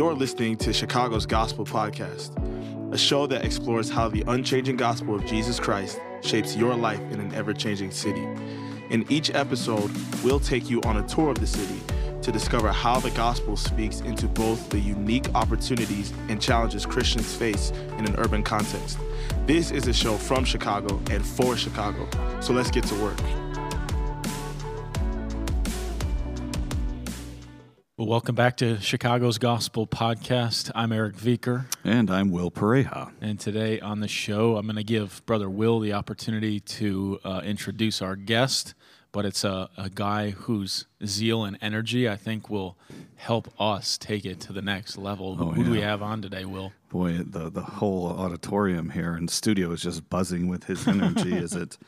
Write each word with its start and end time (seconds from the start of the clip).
You're 0.00 0.14
listening 0.14 0.56
to 0.56 0.72
Chicago's 0.72 1.26
Gospel 1.26 1.66
Podcast, 1.66 2.32
a 2.90 2.96
show 2.96 3.26
that 3.26 3.44
explores 3.44 3.90
how 3.90 4.08
the 4.08 4.24
unchanging 4.28 4.78
gospel 4.78 5.14
of 5.14 5.26
Jesus 5.26 5.60
Christ 5.60 6.00
shapes 6.22 6.56
your 6.56 6.74
life 6.74 7.02
in 7.12 7.20
an 7.20 7.34
ever 7.34 7.52
changing 7.52 7.90
city. 7.90 8.26
In 8.88 9.04
each 9.10 9.30
episode, 9.34 9.90
we'll 10.24 10.40
take 10.40 10.70
you 10.70 10.80
on 10.84 10.96
a 10.96 11.06
tour 11.06 11.28
of 11.28 11.38
the 11.38 11.46
city 11.46 11.78
to 12.22 12.32
discover 12.32 12.72
how 12.72 12.98
the 12.98 13.10
gospel 13.10 13.58
speaks 13.58 14.00
into 14.00 14.26
both 14.26 14.70
the 14.70 14.78
unique 14.78 15.26
opportunities 15.34 16.14
and 16.30 16.40
challenges 16.40 16.86
Christians 16.86 17.36
face 17.36 17.70
in 17.98 18.06
an 18.06 18.16
urban 18.16 18.42
context. 18.42 18.96
This 19.44 19.70
is 19.70 19.86
a 19.86 19.92
show 19.92 20.16
from 20.16 20.46
Chicago 20.46 20.98
and 21.10 21.22
for 21.22 21.58
Chicago, 21.58 22.08
so 22.40 22.54
let's 22.54 22.70
get 22.70 22.84
to 22.84 22.94
work. 23.02 23.20
Welcome 28.10 28.34
back 28.34 28.56
to 28.56 28.76
Chicago's 28.80 29.38
Gospel 29.38 29.86
Podcast. 29.86 30.72
I'm 30.74 30.90
Eric 30.90 31.14
Viker. 31.14 31.66
And 31.84 32.10
I'm 32.10 32.32
Will 32.32 32.50
Pareja. 32.50 33.12
And 33.20 33.38
today 33.38 33.78
on 33.78 34.00
the 34.00 34.08
show, 34.08 34.56
I'm 34.56 34.66
going 34.66 34.74
to 34.74 34.82
give 34.82 35.24
Brother 35.26 35.48
Will 35.48 35.78
the 35.78 35.92
opportunity 35.92 36.58
to 36.58 37.20
uh, 37.22 37.40
introduce 37.44 38.02
our 38.02 38.16
guest, 38.16 38.74
but 39.12 39.24
it's 39.24 39.44
a, 39.44 39.70
a 39.76 39.88
guy 39.88 40.30
whose 40.30 40.86
zeal 41.06 41.44
and 41.44 41.56
energy 41.62 42.08
I 42.08 42.16
think 42.16 42.50
will 42.50 42.76
help 43.14 43.48
us 43.60 43.96
take 43.96 44.24
it 44.24 44.40
to 44.40 44.52
the 44.52 44.60
next 44.60 44.98
level. 44.98 45.36
Oh, 45.38 45.52
Who 45.52 45.62
do 45.62 45.70
we 45.70 45.80
have 45.82 46.02
on 46.02 46.20
today, 46.20 46.44
Will? 46.44 46.72
Boy, 46.88 47.18
the, 47.18 47.48
the 47.48 47.62
whole 47.62 48.08
auditorium 48.08 48.90
here 48.90 49.14
and 49.14 49.30
studio 49.30 49.70
is 49.70 49.82
just 49.82 50.10
buzzing 50.10 50.48
with 50.48 50.64
his 50.64 50.88
energy 50.88 51.36
as 51.36 51.54
it 51.54 51.78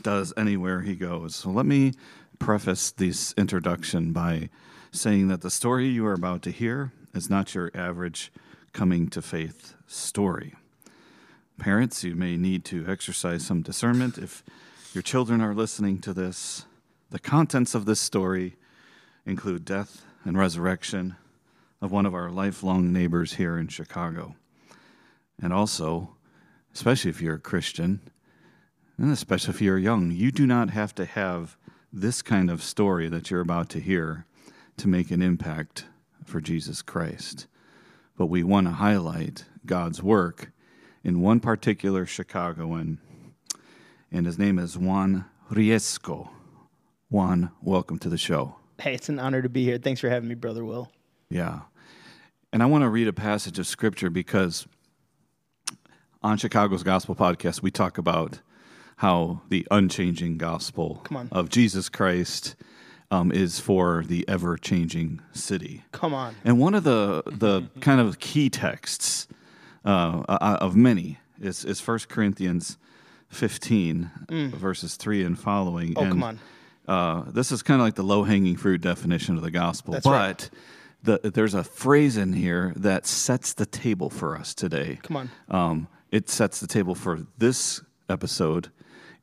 does 0.00 0.32
anywhere 0.38 0.80
he 0.80 0.96
goes. 0.96 1.34
So 1.34 1.50
let 1.50 1.66
me 1.66 1.92
preface 2.38 2.92
this 2.92 3.34
introduction 3.36 4.12
by 4.12 4.48
saying 4.96 5.28
that 5.28 5.42
the 5.42 5.50
story 5.50 5.88
you 5.88 6.06
are 6.06 6.14
about 6.14 6.42
to 6.42 6.50
hear 6.50 6.92
is 7.14 7.28
not 7.28 7.54
your 7.54 7.70
average 7.74 8.32
coming 8.72 9.08
to 9.08 9.22
faith 9.22 9.74
story. 9.86 10.54
Parents, 11.58 12.02
you 12.04 12.14
may 12.14 12.36
need 12.36 12.64
to 12.66 12.86
exercise 12.88 13.44
some 13.44 13.62
discernment 13.62 14.18
if 14.18 14.42
your 14.92 15.02
children 15.02 15.40
are 15.40 15.54
listening 15.54 15.98
to 16.00 16.12
this. 16.12 16.64
The 17.10 17.18
contents 17.18 17.74
of 17.74 17.84
this 17.84 18.00
story 18.00 18.56
include 19.24 19.64
death 19.64 20.04
and 20.24 20.36
resurrection 20.36 21.16
of 21.80 21.92
one 21.92 22.06
of 22.06 22.14
our 22.14 22.30
lifelong 22.30 22.92
neighbors 22.92 23.34
here 23.34 23.58
in 23.58 23.68
Chicago. 23.68 24.34
And 25.40 25.52
also, 25.52 26.16
especially 26.74 27.10
if 27.10 27.20
you're 27.20 27.36
a 27.36 27.40
Christian, 27.40 28.00
and 28.98 29.12
especially 29.12 29.54
if 29.54 29.62
you're 29.62 29.78
young, 29.78 30.10
you 30.10 30.30
do 30.30 30.46
not 30.46 30.70
have 30.70 30.94
to 30.94 31.04
have 31.04 31.56
this 31.92 32.22
kind 32.22 32.50
of 32.50 32.62
story 32.62 33.08
that 33.08 33.30
you're 33.30 33.40
about 33.40 33.68
to 33.70 33.80
hear 33.80 34.26
to 34.76 34.88
make 34.88 35.10
an 35.10 35.22
impact 35.22 35.86
for 36.24 36.40
Jesus 36.40 36.82
Christ. 36.82 37.46
But 38.16 38.26
we 38.26 38.42
want 38.42 38.66
to 38.66 38.72
highlight 38.72 39.44
God's 39.64 40.02
work 40.02 40.52
in 41.02 41.20
one 41.20 41.40
particular 41.40 42.06
Chicagoan, 42.06 42.98
and 44.10 44.26
his 44.26 44.38
name 44.38 44.58
is 44.58 44.76
Juan 44.76 45.24
Riesco. 45.50 46.30
Juan, 47.08 47.50
welcome 47.62 47.98
to 48.00 48.08
the 48.08 48.18
show. 48.18 48.56
Hey, 48.80 48.94
it's 48.94 49.08
an 49.08 49.18
honor 49.18 49.42
to 49.42 49.48
be 49.48 49.64
here. 49.64 49.78
Thanks 49.78 50.00
for 50.00 50.10
having 50.10 50.28
me, 50.28 50.34
Brother 50.34 50.64
Will. 50.64 50.90
Yeah. 51.30 51.60
And 52.52 52.62
I 52.62 52.66
want 52.66 52.82
to 52.82 52.88
read 52.88 53.08
a 53.08 53.12
passage 53.12 53.58
of 53.58 53.66
scripture 53.66 54.10
because 54.10 54.66
on 56.22 56.38
Chicago's 56.38 56.82
Gospel 56.82 57.14
Podcast, 57.14 57.62
we 57.62 57.70
talk 57.70 57.98
about 57.98 58.40
how 58.96 59.42
the 59.48 59.66
unchanging 59.70 60.38
gospel 60.38 61.04
of 61.30 61.50
Jesus 61.50 61.88
Christ 61.88 62.56
um, 63.10 63.32
is 63.32 63.60
for 63.60 64.04
the 64.06 64.24
ever 64.28 64.56
changing 64.56 65.20
city. 65.32 65.84
Come 65.92 66.14
on. 66.14 66.34
And 66.44 66.58
one 66.58 66.74
of 66.74 66.84
the, 66.84 67.22
the 67.26 67.68
kind 67.80 68.00
of 68.00 68.18
key 68.18 68.50
texts 68.50 69.28
uh, 69.84 70.24
of 70.28 70.76
many 70.76 71.18
is, 71.40 71.64
is 71.64 71.86
1 71.86 72.00
Corinthians 72.08 72.78
15, 73.28 74.10
verses 74.54 74.96
3 74.96 75.24
and 75.24 75.38
following. 75.38 75.90
Mm. 75.90 75.96
Oh, 75.96 76.02
and, 76.02 76.10
come 76.10 76.22
on. 76.22 76.40
Uh, 76.88 77.24
this 77.30 77.50
is 77.50 77.62
kind 77.62 77.80
of 77.80 77.86
like 77.86 77.94
the 77.94 78.02
low 78.02 78.22
hanging 78.22 78.56
fruit 78.56 78.80
definition 78.80 79.36
of 79.36 79.42
the 79.42 79.50
gospel. 79.50 79.92
That's 79.92 80.04
but 80.04 80.10
right. 80.12 80.50
the, 81.22 81.30
there's 81.30 81.54
a 81.54 81.64
phrase 81.64 82.16
in 82.16 82.32
here 82.32 82.72
that 82.76 83.06
sets 83.06 83.54
the 83.54 83.66
table 83.66 84.08
for 84.08 84.36
us 84.36 84.54
today. 84.54 84.98
Come 85.02 85.16
on. 85.16 85.30
Um, 85.48 85.88
it 86.10 86.28
sets 86.28 86.60
the 86.60 86.68
table 86.68 86.94
for 86.94 87.26
this 87.38 87.82
episode, 88.08 88.70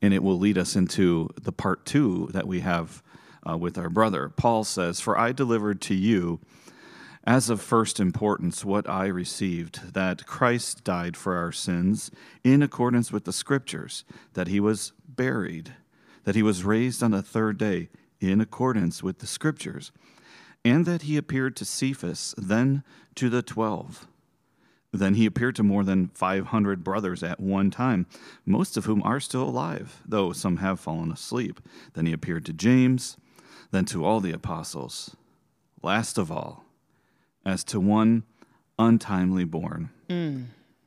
and 0.02 0.12
it 0.12 0.22
will 0.22 0.38
lead 0.38 0.58
us 0.58 0.76
into 0.76 1.30
the 1.40 1.52
part 1.52 1.86
two 1.86 2.28
that 2.32 2.46
we 2.46 2.60
have 2.60 3.02
uh, 3.48 3.56
with 3.56 3.78
our 3.78 3.88
brother. 3.88 4.28
Paul 4.28 4.64
says, 4.64 5.00
For 5.00 5.18
I 5.18 5.32
delivered 5.32 5.80
to 5.82 5.94
you 5.94 6.40
as 7.26 7.48
of 7.48 7.60
first 7.60 7.98
importance 7.98 8.64
what 8.64 8.88
I 8.88 9.06
received 9.06 9.94
that 9.94 10.26
Christ 10.26 10.84
died 10.84 11.16
for 11.16 11.36
our 11.36 11.52
sins 11.52 12.10
in 12.42 12.62
accordance 12.62 13.12
with 13.12 13.24
the 13.24 13.32
Scriptures, 13.32 14.04
that 14.34 14.48
he 14.48 14.60
was 14.60 14.92
buried, 15.08 15.74
that 16.24 16.34
he 16.34 16.42
was 16.42 16.64
raised 16.64 17.02
on 17.02 17.12
the 17.12 17.22
third 17.22 17.56
day 17.56 17.88
in 18.20 18.40
accordance 18.40 19.02
with 19.02 19.20
the 19.20 19.26
Scriptures, 19.26 19.90
and 20.64 20.84
that 20.86 21.02
he 21.02 21.16
appeared 21.16 21.56
to 21.56 21.64
Cephas, 21.64 22.34
then 22.36 22.82
to 23.14 23.30
the 23.30 23.42
twelve. 23.42 24.06
Then 24.92 25.14
he 25.14 25.26
appeared 25.26 25.56
to 25.56 25.64
more 25.64 25.82
than 25.82 26.06
500 26.08 26.84
brothers 26.84 27.24
at 27.24 27.40
one 27.40 27.72
time, 27.72 28.06
most 28.46 28.76
of 28.76 28.84
whom 28.84 29.02
are 29.02 29.18
still 29.18 29.42
alive, 29.42 30.00
though 30.06 30.32
some 30.32 30.58
have 30.58 30.78
fallen 30.78 31.10
asleep. 31.10 31.60
Then 31.94 32.06
he 32.06 32.12
appeared 32.12 32.46
to 32.46 32.52
James, 32.52 33.16
then 33.74 33.84
to 33.86 34.04
all 34.04 34.20
the 34.20 34.32
apostles. 34.32 35.16
Last 35.82 36.16
of 36.16 36.30
all, 36.30 36.64
as 37.44 37.64
to 37.64 37.80
one 37.80 38.22
untimely 38.78 39.44
born, 39.44 39.90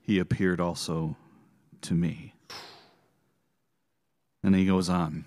he 0.02 0.20
appeared 0.20 0.62
also 0.62 1.18
to 1.82 1.94
me. 1.94 2.34
And 4.42 4.56
he 4.56 4.66
goes 4.66 4.90
on. 4.90 5.26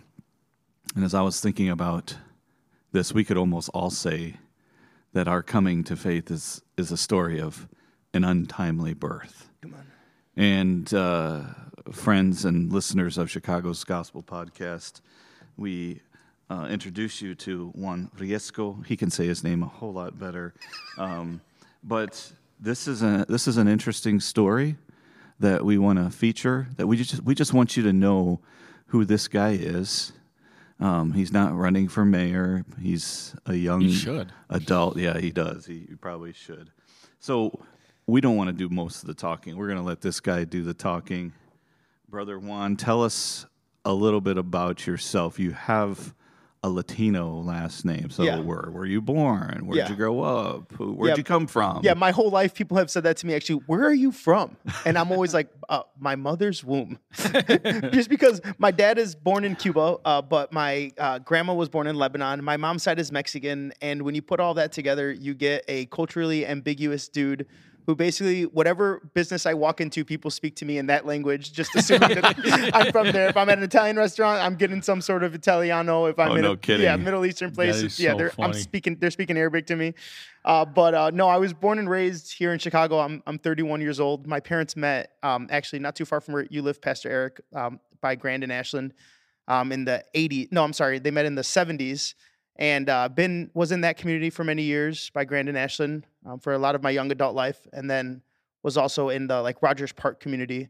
And 0.97 1.05
as 1.05 1.15
I 1.15 1.21
was 1.21 1.41
thinking 1.41 1.69
about 1.69 2.17
this, 2.93 3.13
we 3.13 3.25
could 3.25 3.37
almost 3.37 3.69
all 3.75 3.91
say 3.91 4.37
that 5.13 5.29
our 5.29 5.43
coming 5.43 5.85
to 5.85 5.97
faith 5.97 6.31
is, 6.31 6.63
is 6.77 6.91
a 6.91 6.97
story 6.97 7.41
of 7.41 7.69
an 8.15 8.25
untimely 8.25 8.95
birth. 8.95 9.51
And 10.35 10.93
uh, 10.95 11.43
friends 11.93 12.45
and 12.45 12.73
listeners 12.73 13.19
of 13.19 13.31
Chicago's 13.31 13.85
Gospel 13.85 14.23
Podcast, 14.23 15.01
we 15.57 16.01
uh, 16.51 16.67
introduce 16.69 17.23
you 17.23 17.35
to 17.37 17.69
Juan 17.77 18.11
Riesco. 18.19 18.85
He 18.85 18.97
can 18.97 19.09
say 19.11 19.27
his 19.27 19.43
name 19.45 19.63
a 19.63 19.67
whole 19.67 19.93
lot 19.93 20.19
better. 20.19 20.53
Um, 20.99 21.41
but 21.83 22.33
this 22.61 22.87
is, 22.89 23.03
a, 23.03 23.25
this 23.29 23.47
is 23.49 23.57
an 23.57 23.69
interesting 23.69 24.21
story 24.21 24.77
that 25.39 25.65
we 25.65 25.79
want 25.79 25.99
to 25.99 26.11
feature, 26.11 26.67
that 26.77 26.87
we 26.87 26.97
just, 26.97 27.23
we 27.23 27.35
just 27.35 27.55
want 27.55 27.77
you 27.77 27.83
to 27.85 27.93
know 27.93 28.41
who 28.87 29.05
this 29.05 29.29
guy 29.29 29.53
is. 29.53 30.13
Um, 30.81 31.13
he's 31.13 31.33
not 31.33 31.55
running 31.55 31.89
for 31.89 32.05
mayor. 32.05 32.65
He's 32.81 33.35
a 33.47 33.55
young 33.55 33.83
He 33.83 33.93
should. 33.93 34.33
adult. 34.49 34.97
Yeah, 34.97 35.19
he 35.19 35.31
does. 35.31 35.67
He, 35.67 35.87
he 35.89 35.95
probably 35.95 36.33
should. 36.33 36.71
So 37.21 37.61
we 38.07 38.21
don't 38.21 38.37
want 38.37 38.49
to 38.49 38.53
do 38.53 38.69
most 38.75 39.03
of 39.03 39.07
the 39.07 39.15
talking. 39.15 39.57
We're 39.57 39.67
going 39.69 39.79
to 39.79 39.85
let 39.85 40.01
this 40.01 40.21
guy 40.21 40.45
do 40.45 40.63
the 40.63 40.75
talking. 40.75 41.33
Brother 42.09 42.39
Juan, 42.39 42.77
tell 42.77 43.05
us 43.05 43.47
a 43.85 43.93
little 43.95 44.21
bit 44.21 44.37
about 44.37 44.87
yourself. 44.87 45.39
You 45.39 45.53
have 45.53 46.13
a 46.63 46.69
Latino 46.69 47.41
last 47.41 47.87
name. 47.87 48.11
So 48.11 48.23
Yeah. 48.23 48.41
where 48.41 48.69
were 48.71 48.85
you 48.85 49.01
born? 49.01 49.63
Where'd 49.67 49.79
Yeah. 49.79 49.89
you 49.89 49.97
grow 49.97 50.21
up? 50.21 50.71
Who, 50.73 50.93
where'd 50.93 51.11
Yeah. 51.13 51.17
you 51.17 51.25
come 51.25 51.47
from? 51.47 51.81
Yeah, 51.83 51.95
my 51.95 52.11
whole 52.11 52.29
life 52.31 52.53
people 52.53 52.77
have 52.77 52.91
said 52.91 53.03
that 53.05 53.17
to 53.19 53.27
me 53.27 53.33
actually. 53.35 53.63
Where 53.67 53.83
are 53.83 53.95
you 53.95 54.13
from? 54.13 54.57
And 54.85 54.99
I'm 54.99 55.11
always 55.11 55.33
like, 55.33 55.49
uh, 55.71 55.85
my 55.99 56.17
mother's 56.17 56.63
womb. 56.63 56.99
Just 57.93 58.11
because 58.11 58.43
my 58.59 58.71
dad 58.71 58.99
is 58.99 59.15
born 59.15 59.45
in 59.45 59.57
Cuba, 59.57 59.97
uh, 60.05 60.21
but 60.21 60.53
my 60.53 60.93
uh, 60.99 61.19
grandma 61.21 61.55
was 61.55 61.71
born 61.71 61.87
in 61.87 61.97
Lebanon. 61.97 62.45
My 62.45 62.59
mom's 62.59 62.83
side 62.83 62.99
is 62.99 63.11
Mexican. 63.11 63.73
And 63.81 64.03
when 64.03 64.15
you 64.15 64.21
put 64.23 64.39
all 64.39 64.53
that 64.55 64.73
together, 64.73 65.11
you 65.11 65.33
get 65.35 65.65
a 65.67 65.87
culturally 65.87 66.47
ambiguous 66.47 67.09
dude 67.09 67.47
who 67.91 67.97
basically, 67.97 68.45
whatever 68.45 69.01
business 69.15 69.47
I 69.47 69.55
walk 69.55 69.81
into, 69.81 70.05
people 70.05 70.31
speak 70.31 70.55
to 70.57 70.65
me 70.65 70.79
in 70.79 70.87
that 70.87 71.07
language, 71.07 71.53
just 71.53 71.75
assuming 71.75 72.11
that 72.15 72.71
I'm 72.73 72.93
from 72.93 73.11
there. 73.11 73.29
If 73.29 73.37
I'm 73.37 73.49
at 73.49 73.59
an 73.59 73.65
Italian 73.65 73.97
restaurant, 73.97 74.41
I'm 74.41 74.55
getting 74.55 74.81
some 74.81 75.01
sort 75.01 75.25
of 75.25 75.35
Italiano. 75.35 76.05
If 76.07 76.17
I'm 76.21 76.31
Oh, 76.31 76.35
in 76.37 76.43
no 76.43 76.53
a 76.53 76.57
kidding. 76.57 76.85
yeah, 76.85 76.95
Middle 76.95 77.27
Eastern 77.27 77.51
place, 77.51 77.99
yeah, 77.99 78.13
so 78.13 78.19
they're, 78.19 78.33
I'm 78.39 78.53
speaking. 78.53 78.97
They're 79.01 79.11
speaking 79.11 79.37
Arabic 79.37 79.67
to 79.67 79.77
me. 79.77 79.95
Uh, 80.45 80.65
but 80.65 80.95
uh, 80.95 81.11
no, 81.13 81.27
I 81.29 81.39
was 81.39 81.53
born 81.53 81.81
and 81.81 81.91
raised 81.91 82.33
here 82.33 82.53
in 82.53 82.61
Chicago. 82.61 83.01
I'm 83.01 83.25
I'm 83.27 83.41
31 83.41 83.81
years 83.81 83.99
old. 83.99 84.25
My 84.29 84.39
parents 84.39 84.77
met 84.77 85.11
um, 85.25 85.49
actually 85.51 85.81
not 85.81 85.97
too 85.97 86.05
far 86.05 86.21
from 86.21 86.35
where 86.35 86.47
you 86.49 86.63
live, 86.63 86.81
Pastor 86.81 87.11
Eric, 87.11 87.41
um, 87.57 87.81
by 88.01 88.15
Grand 88.15 88.45
and 88.45 88.53
Ashland, 88.53 88.95
um, 89.49 89.73
in 89.73 89.85
the 89.85 90.05
80s. 90.15 90.53
No, 90.53 90.63
I'm 90.63 90.73
sorry, 90.73 91.01
they 91.01 91.11
met 91.11 91.27
in 91.27 91.35
the 91.35 91.43
70s, 91.43 92.15
and 92.61 92.89
uh, 92.89 93.09
been 93.09 93.51
was 93.55 93.73
in 93.73 93.81
that 93.81 93.97
community 93.97 94.31
for 94.31 94.45
many 94.45 94.63
years 94.63 95.11
by 95.11 95.25
Grand 95.25 95.49
and 95.49 95.59
Ashland 95.59 96.07
um, 96.27 96.39
for 96.39 96.53
a 96.53 96.59
lot 96.59 96.75
of 96.77 96.83
my 96.83 96.91
young 96.91 97.11
adult 97.11 97.35
life, 97.35 97.67
and 97.73 97.91
then 97.91 98.23
was 98.63 98.77
also 98.77 99.09
in 99.09 99.27
the 99.27 99.41
like 99.43 99.63
Rogers 99.63 99.93
Park 99.93 100.21
community. 100.21 100.69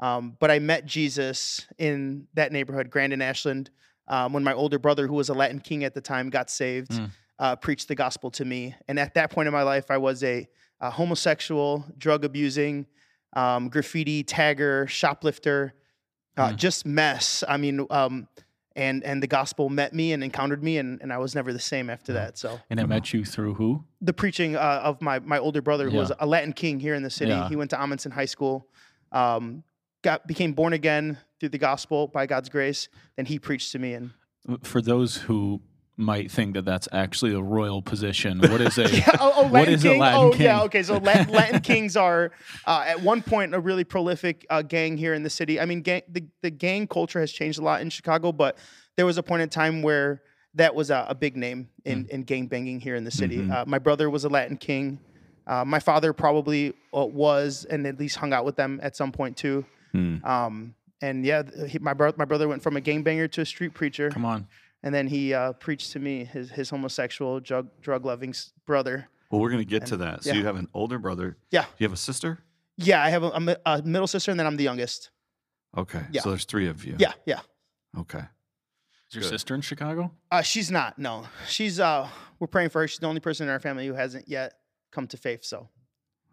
Um, 0.00 0.36
but 0.38 0.50
I 0.50 0.58
met 0.58 0.84
Jesus 0.84 1.66
in 1.78 2.26
that 2.34 2.52
neighborhood, 2.52 2.90
Grand 2.90 3.12
and 3.12 3.22
Ashland, 3.22 3.70
um, 4.08 4.32
when 4.32 4.44
my 4.44 4.52
older 4.52 4.78
brother, 4.78 5.06
who 5.06 5.14
was 5.14 5.28
a 5.28 5.34
Latin 5.34 5.60
king 5.60 5.84
at 5.84 5.94
the 5.94 6.00
time, 6.00 6.28
got 6.30 6.50
saved, 6.50 6.90
Mm. 6.92 7.10
uh, 7.38 7.56
preached 7.56 7.88
the 7.88 7.94
gospel 7.94 8.30
to 8.32 8.44
me. 8.44 8.74
And 8.88 8.98
at 8.98 9.14
that 9.14 9.30
point 9.30 9.46
in 9.48 9.52
my 9.52 9.62
life, 9.62 9.90
I 9.90 9.96
was 9.98 10.22
a 10.24 10.48
uh, 10.80 10.90
homosexual, 10.90 11.84
drug 11.98 12.24
abusing, 12.24 12.86
um, 13.34 13.68
graffiti, 13.68 14.22
tagger, 14.24 14.88
shoplifter, 14.88 15.74
uh, 16.36 16.50
Hmm. 16.50 16.56
just 16.56 16.86
mess. 16.86 17.42
I 17.48 17.56
mean, 17.56 17.84
um, 17.90 18.28
and 18.78 19.04
and 19.04 19.22
the 19.22 19.26
gospel 19.26 19.68
met 19.68 19.92
me 19.92 20.12
and 20.12 20.22
encountered 20.22 20.62
me, 20.62 20.78
and, 20.78 21.02
and 21.02 21.12
I 21.12 21.18
was 21.18 21.34
never 21.34 21.52
the 21.52 21.58
same 21.58 21.90
after 21.90 22.12
that. 22.14 22.38
So 22.38 22.60
And 22.70 22.78
it 22.80 22.86
met 22.86 23.12
you 23.12 23.24
through 23.24 23.54
who? 23.54 23.84
the 24.00 24.12
preaching 24.12 24.56
uh, 24.56 24.80
of 24.84 25.02
my 25.02 25.18
my 25.18 25.38
older 25.38 25.60
brother, 25.60 25.90
who 25.90 25.98
was 25.98 26.12
a 26.18 26.26
Latin 26.26 26.52
king 26.52 26.80
here 26.80 26.94
in 26.94 27.02
the 27.02 27.10
city. 27.10 27.32
Yeah. 27.32 27.48
He 27.48 27.56
went 27.56 27.70
to 27.70 27.80
Amundsen 27.82 28.12
High 28.12 28.26
School, 28.26 28.66
um, 29.12 29.64
got 30.02 30.26
became 30.26 30.52
born 30.52 30.72
again 30.72 31.18
through 31.40 31.50
the 31.50 31.58
gospel 31.58 32.06
by 32.06 32.26
God's 32.26 32.48
grace. 32.48 32.88
Then 33.16 33.26
he 33.26 33.38
preached 33.38 33.72
to 33.72 33.78
me, 33.78 33.94
and 33.94 34.10
For 34.62 34.80
those 34.80 35.16
who 35.16 35.60
might 35.98 36.30
think 36.30 36.54
that 36.54 36.64
that's 36.64 36.88
actually 36.92 37.34
a 37.34 37.40
royal 37.42 37.82
position, 37.82 38.38
what 38.40 38.60
is 38.60 38.78
a 38.78 38.84
oh, 39.20 39.32
oh, 39.36 39.40
Latin 39.42 39.50
what 39.52 39.68
is 39.68 39.82
king. 39.82 39.96
a 39.96 40.00
Latin 40.00 40.20
oh, 40.20 40.30
king? 40.30 40.42
yeah. 40.42 40.62
Okay, 40.62 40.82
so 40.82 40.96
Latin, 40.98 41.32
Latin 41.34 41.60
kings 41.60 41.96
are 41.96 42.30
uh, 42.66 42.84
at 42.86 43.02
one 43.02 43.20
point 43.20 43.54
a 43.54 43.60
really 43.60 43.84
prolific 43.84 44.46
uh, 44.48 44.62
gang 44.62 44.96
here 44.96 45.12
in 45.12 45.22
the 45.24 45.30
city. 45.30 45.60
I 45.60 45.66
mean, 45.66 45.82
gang, 45.82 46.02
the 46.08 46.24
the 46.42 46.50
gang 46.50 46.86
culture 46.86 47.20
has 47.20 47.32
changed 47.32 47.58
a 47.58 47.62
lot 47.62 47.80
in 47.82 47.90
Chicago, 47.90 48.32
but 48.32 48.56
there 48.96 49.04
was 49.04 49.18
a 49.18 49.22
point 49.22 49.42
in 49.42 49.48
time 49.48 49.82
where 49.82 50.22
that 50.54 50.74
was 50.74 50.90
a, 50.90 51.04
a 51.08 51.14
big 51.14 51.36
name 51.36 51.68
in, 51.84 52.04
Mm. 52.04 52.08
in 52.08 52.22
gang 52.22 52.46
banging 52.46 52.80
here 52.80 52.94
in 52.96 53.04
the 53.04 53.10
city. 53.10 53.38
Mhm. 53.38 53.52
Uh, 53.52 53.64
my 53.66 53.78
brother 53.78 54.08
was 54.08 54.24
a 54.24 54.28
Latin 54.28 54.56
king. 54.56 54.98
Uh, 55.46 55.64
my 55.64 55.78
father 55.78 56.12
probably 56.12 56.74
uh, 56.96 57.04
was, 57.04 57.64
and 57.68 57.86
at 57.86 57.98
least 57.98 58.16
hung 58.16 58.32
out 58.32 58.44
with 58.44 58.56
them 58.56 58.78
at 58.82 58.94
some 58.96 59.10
point 59.12 59.36
too. 59.36 59.64
Hmm. 59.92 60.24
Um, 60.24 60.74
and 61.00 61.24
yeah, 61.24 61.42
he, 61.68 61.78
my 61.78 61.92
brother, 61.94 62.16
my 62.18 62.24
brother 62.24 62.48
went 62.48 62.62
from 62.62 62.76
a 62.76 62.80
gang 62.80 63.02
banger 63.02 63.28
to 63.28 63.40
a 63.42 63.46
street 63.46 63.72
preacher, 63.74 64.10
Come 64.10 64.24
on. 64.24 64.46
And 64.82 64.94
then 64.94 65.06
he 65.06 65.34
uh, 65.34 65.52
preached 65.54 65.92
to 65.92 65.98
me, 65.98 66.24
his 66.24 66.50
his 66.50 66.70
homosexual 66.70 67.40
drug 67.40 67.68
drug 67.80 68.04
loving 68.04 68.34
brother. 68.66 69.08
Well, 69.30 69.40
we're 69.40 69.50
going 69.50 69.62
to 69.62 69.68
get 69.68 69.86
to 69.86 69.98
that. 69.98 70.24
So 70.24 70.30
yeah. 70.30 70.36
you 70.36 70.44
have 70.46 70.56
an 70.56 70.68
older 70.72 70.98
brother. 70.98 71.36
Yeah. 71.50 71.66
You 71.78 71.84
have 71.84 71.92
a 71.92 71.98
sister? 71.98 72.38
Yeah, 72.76 73.02
I 73.02 73.10
have 73.10 73.22
a, 73.22 73.28
a 73.28 73.56
a 73.66 73.82
middle 73.82 74.06
sister, 74.06 74.30
and 74.30 74.40
then 74.40 74.46
I'm 74.46 74.56
the 74.56 74.64
youngest. 74.64 75.10
Okay. 75.76 76.02
Yeah. 76.10 76.22
So 76.22 76.30
there's 76.30 76.44
three 76.44 76.68
of 76.68 76.84
you. 76.84 76.96
Yeah, 76.98 77.12
yeah. 77.26 77.40
Okay. 77.98 78.22
Is 79.08 79.14
your 79.14 79.22
Good. 79.22 79.30
sister 79.30 79.54
in 79.54 79.60
Chicago? 79.60 80.12
Uh, 80.30 80.42
she's 80.42 80.70
not. 80.70 80.98
No, 80.98 81.26
she's. 81.46 81.80
Uh, 81.80 82.08
we're 82.38 82.46
praying 82.46 82.70
for 82.70 82.80
her. 82.82 82.88
She's 82.88 83.00
the 83.00 83.06
only 83.06 83.20
person 83.20 83.46
in 83.46 83.52
our 83.52 83.58
family 83.58 83.86
who 83.86 83.94
hasn't 83.94 84.28
yet 84.28 84.54
come 84.92 85.06
to 85.08 85.16
faith. 85.16 85.44
So 85.44 85.68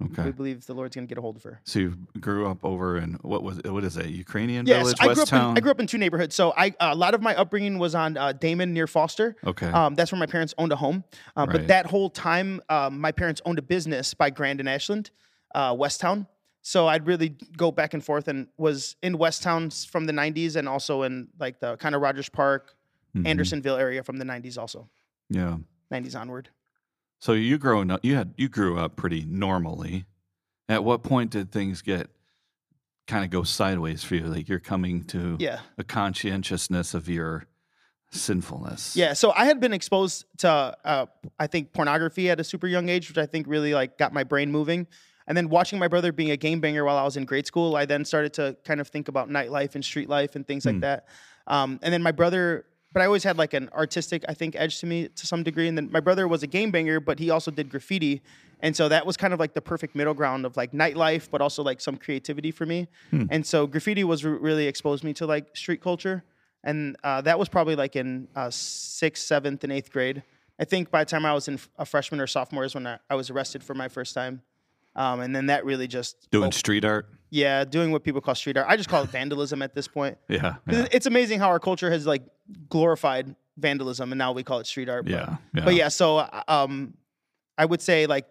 Okay. 0.04 0.26
we 0.26 0.32
believe 0.32 0.66
the 0.66 0.74
Lord's 0.74 0.94
gonna 0.96 1.08
get 1.08 1.18
a 1.18 1.22
hold 1.22 1.38
of 1.38 1.44
her. 1.44 1.62
So 1.64 1.80
you 1.80 1.96
grew 2.20 2.48
up 2.48 2.66
over 2.66 2.98
in 2.98 3.14
what 3.22 3.44
was 3.44 3.62
what 3.64 3.84
is 3.86 3.96
it? 3.96 4.08
Ukrainian 4.08 4.66
Yes, 4.66 4.80
village, 4.80 4.98
I 5.00 5.06
grew 5.06 5.22
West 5.22 5.34
up. 5.34 5.52
In, 5.52 5.58
I 5.58 5.62
grew 5.62 5.72
up 5.72 5.80
in 5.80 5.88
two 5.88 5.98
neighborhoods. 5.98 6.36
So 6.36 6.54
I 6.58 6.74
a 6.82 6.94
lot 6.96 7.14
of 7.14 7.22
my 7.22 7.34
upbringing 7.36 7.80
was 7.80 7.96
on 7.96 8.18
uh, 8.18 8.34
Damen 8.34 8.70
near 8.74 8.88
Foster. 8.88 9.36
okay. 9.46 9.68
Um, 9.68 9.96
that's 9.96 10.12
where 10.12 10.20
my 10.20 10.26
parents 10.26 10.54
owned 10.58 10.74
a 10.74 10.76
home. 10.76 11.06
Uh, 11.38 11.46
But 11.46 11.68
that 11.68 11.86
whole 11.86 12.10
time, 12.10 12.62
um, 12.70 13.00
my 13.00 13.12
parents 13.14 13.42
owned 13.46 13.58
a 13.58 13.62
business 13.62 14.14
by 14.14 14.30
Grand 14.32 14.60
and 14.60 14.68
Ashland, 14.68 15.12
uh, 15.54 15.74
Westtown. 15.74 16.28
So 16.62 16.88
I'd 16.88 17.06
really 17.08 17.30
go 17.56 17.72
back 17.72 17.94
and 17.94 18.04
forth 18.04 18.28
and 18.28 18.48
was 18.58 18.96
in 19.02 19.18
Westtown 19.18 19.68
s- 19.68 19.86
from 19.86 20.08
the 20.08 20.14
90s 20.14 20.56
and 20.58 20.68
also 20.68 21.04
in 21.04 21.30
like 21.40 21.60
the 21.60 21.78
kind 21.78 21.94
of 21.96 22.02
Rogers 22.02 22.28
Park, 22.28 22.76
Mhm. 23.16 23.28
Andersonville 23.28 23.78
area 23.78 24.04
from 24.04 24.18
the 24.18 24.26
90s 24.26 24.58
also, 24.58 24.90
Yeah. 25.30 25.58
90s 25.92 26.16
onward. 26.16 26.50
So 27.20 27.34
you 27.34 27.58
growing 27.58 27.92
up, 27.92 28.04
you 28.04 28.16
had 28.16 28.34
you 28.38 28.50
grew 28.50 28.78
up 28.78 28.96
pretty 28.96 29.26
normally. 29.26 30.06
At 30.68 30.84
what 30.84 31.04
point 31.04 31.32
did 31.32 31.52
things 31.52 31.82
get 31.82 32.10
kind 33.08 33.24
of 33.24 33.30
go 33.30 33.44
sideways 33.44 34.04
for 34.04 34.16
you? 34.16 34.26
Like 34.26 34.50
you're 34.50 34.60
coming 34.60 35.04
to 35.06 35.38
Yeah. 35.40 35.60
a 35.78 35.84
conscientiousness 35.84 36.94
of 36.94 37.08
your 37.08 37.46
sinfulness. 38.12 38.96
Yeah, 38.96 39.14
so 39.14 39.32
I 39.36 39.46
had 39.46 39.60
been 39.60 39.74
exposed 39.74 40.26
to, 40.40 40.50
uh, 40.86 41.06
I 41.40 41.48
think, 41.48 41.74
pornography 41.74 42.30
at 42.30 42.40
a 42.40 42.44
super 42.44 42.68
young 42.68 42.90
age, 42.90 43.10
which 43.10 43.18
I 43.18 43.26
think 43.26 43.46
really 43.48 43.74
like 43.74 43.98
got 43.98 44.14
my 44.14 44.24
brain 44.24 44.52
moving. 44.52 44.88
And 45.28 45.36
then 45.36 45.50
watching 45.50 45.80
my 45.80 45.88
brother 45.88 46.12
being 46.12 46.32
a 46.32 46.38
game 46.38 46.60
banger 46.62 46.84
while 46.86 46.98
I 46.98 47.04
was 47.04 47.18
in 47.18 47.26
grade 47.26 47.46
school, 47.48 47.76
I 47.76 47.86
then 47.86 48.06
started 48.06 48.34
to 48.36 48.56
kind 48.64 48.80
of 48.80 48.88
think 48.88 49.08
about 49.08 49.30
nightlife 49.30 49.76
and 49.76 49.84
street 49.84 50.08
life 50.08 50.36
and 50.36 50.46
things 50.48 50.64
Hmm. 50.64 50.70
like 50.72 50.82
that. 50.82 51.08
Um, 51.48 51.80
and 51.84 51.94
then 51.94 52.02
my 52.04 52.12
brother, 52.12 52.66
but 52.96 53.02
I 53.02 53.08
always 53.08 53.26
had 53.26 53.38
like 53.38 53.54
an 53.54 53.70
artistic, 53.74 54.24
I 54.30 54.34
think, 54.34 54.56
edge 54.56 54.80
to 54.80 54.86
me 54.86 55.10
to 55.10 55.28
some 55.28 55.44
degree. 55.44 55.68
And 55.68 55.78
then 55.78 55.92
my 55.92 56.00
brother 56.00 56.30
was 56.30 56.44
a 56.44 56.48
game 56.48 56.72
banger, 56.72 57.02
but 57.02 57.20
he 57.20 57.30
also 57.30 57.52
did 57.52 57.68
graffiti. 57.70 58.22
And 58.62 58.74
so 58.74 58.88
that 58.88 59.06
was 59.06 59.18
kind 59.18 59.34
of 59.34 59.40
like 59.40 59.54
the 59.54 59.60
perfect 59.60 59.96
middle 59.96 60.14
ground 60.14 60.46
of 60.46 60.56
like 60.56 60.72
nightlife, 60.72 61.30
but 61.30 61.42
also 61.42 61.62
like 61.62 61.82
some 61.82 61.98
creativity 61.98 62.52
for 62.52 62.66
me. 62.66 62.88
Hmm. 63.12 63.26
And 63.30 63.46
so 63.46 63.68
graffiti 63.68 64.06
was 64.06 64.24
re- 64.24 64.38
really 64.38 64.66
exposed 64.68 65.04
me 65.04 65.12
to 65.16 65.26
like 65.26 65.58
street 65.58 65.82
culture. 65.82 66.24
And 66.64 66.96
uh, 67.04 67.20
that 67.24 67.38
was 67.38 67.50
probably 67.50 67.76
like 67.76 67.98
in 67.98 68.30
uh, 68.34 68.50
sixth, 68.50 69.26
seventh, 69.26 69.66
and 69.66 69.74
eighth 69.74 69.92
grade. 69.92 70.24
I 70.58 70.64
think 70.64 70.90
by 70.90 71.04
the 71.04 71.10
time 71.10 71.26
I 71.26 71.34
was 71.34 71.50
in 71.50 71.56
f- 71.56 71.70
a 71.78 71.86
freshman 71.86 72.22
or 72.22 72.28
sophomore 72.28 72.64
is 72.64 72.76
when 72.76 72.88
I, 72.88 73.00
I 73.10 73.16
was 73.16 73.30
arrested 73.30 73.62
for 73.62 73.74
my 73.74 73.90
first 73.90 74.14
time. 74.14 74.42
Um, 74.96 75.20
and 75.20 75.36
then 75.36 75.48
that 75.48 75.66
really 75.66 75.90
just 75.90 76.32
Doing 76.32 76.48
op- 76.48 76.54
street 76.54 76.86
art. 76.86 77.10
Yeah, 77.36 77.66
doing 77.66 77.92
what 77.92 78.04
people 78.04 78.22
call 78.22 78.34
street 78.36 78.56
art. 78.58 78.66
I 78.70 78.78
just 78.78 78.88
call 78.90 79.04
it 79.04 79.10
vandalism 79.10 79.62
at 79.62 79.76
this 79.76 79.88
point. 79.88 80.18
Yeah. 80.30 80.56
Yeah. 80.68 80.88
It's 80.92 81.06
amazing 81.06 81.40
how 81.40 81.50
our 81.50 81.60
culture 81.60 81.92
has 81.92 82.08
like 82.08 82.24
glorified 82.70 83.36
vandalism, 83.58 84.12
and 84.12 84.18
now 84.20 84.32
we 84.32 84.44
call 84.44 84.60
it 84.60 84.68
street 84.68 84.90
art. 84.90 85.04
But, 85.06 85.12
Yeah. 85.12 85.38
yeah. 85.54 85.66
but 85.66 85.76
yeah, 85.76 85.90
so 85.90 86.28
um, 86.48 86.94
I 87.58 87.66
would 87.66 87.82
say 87.82 88.06
like 88.06 88.26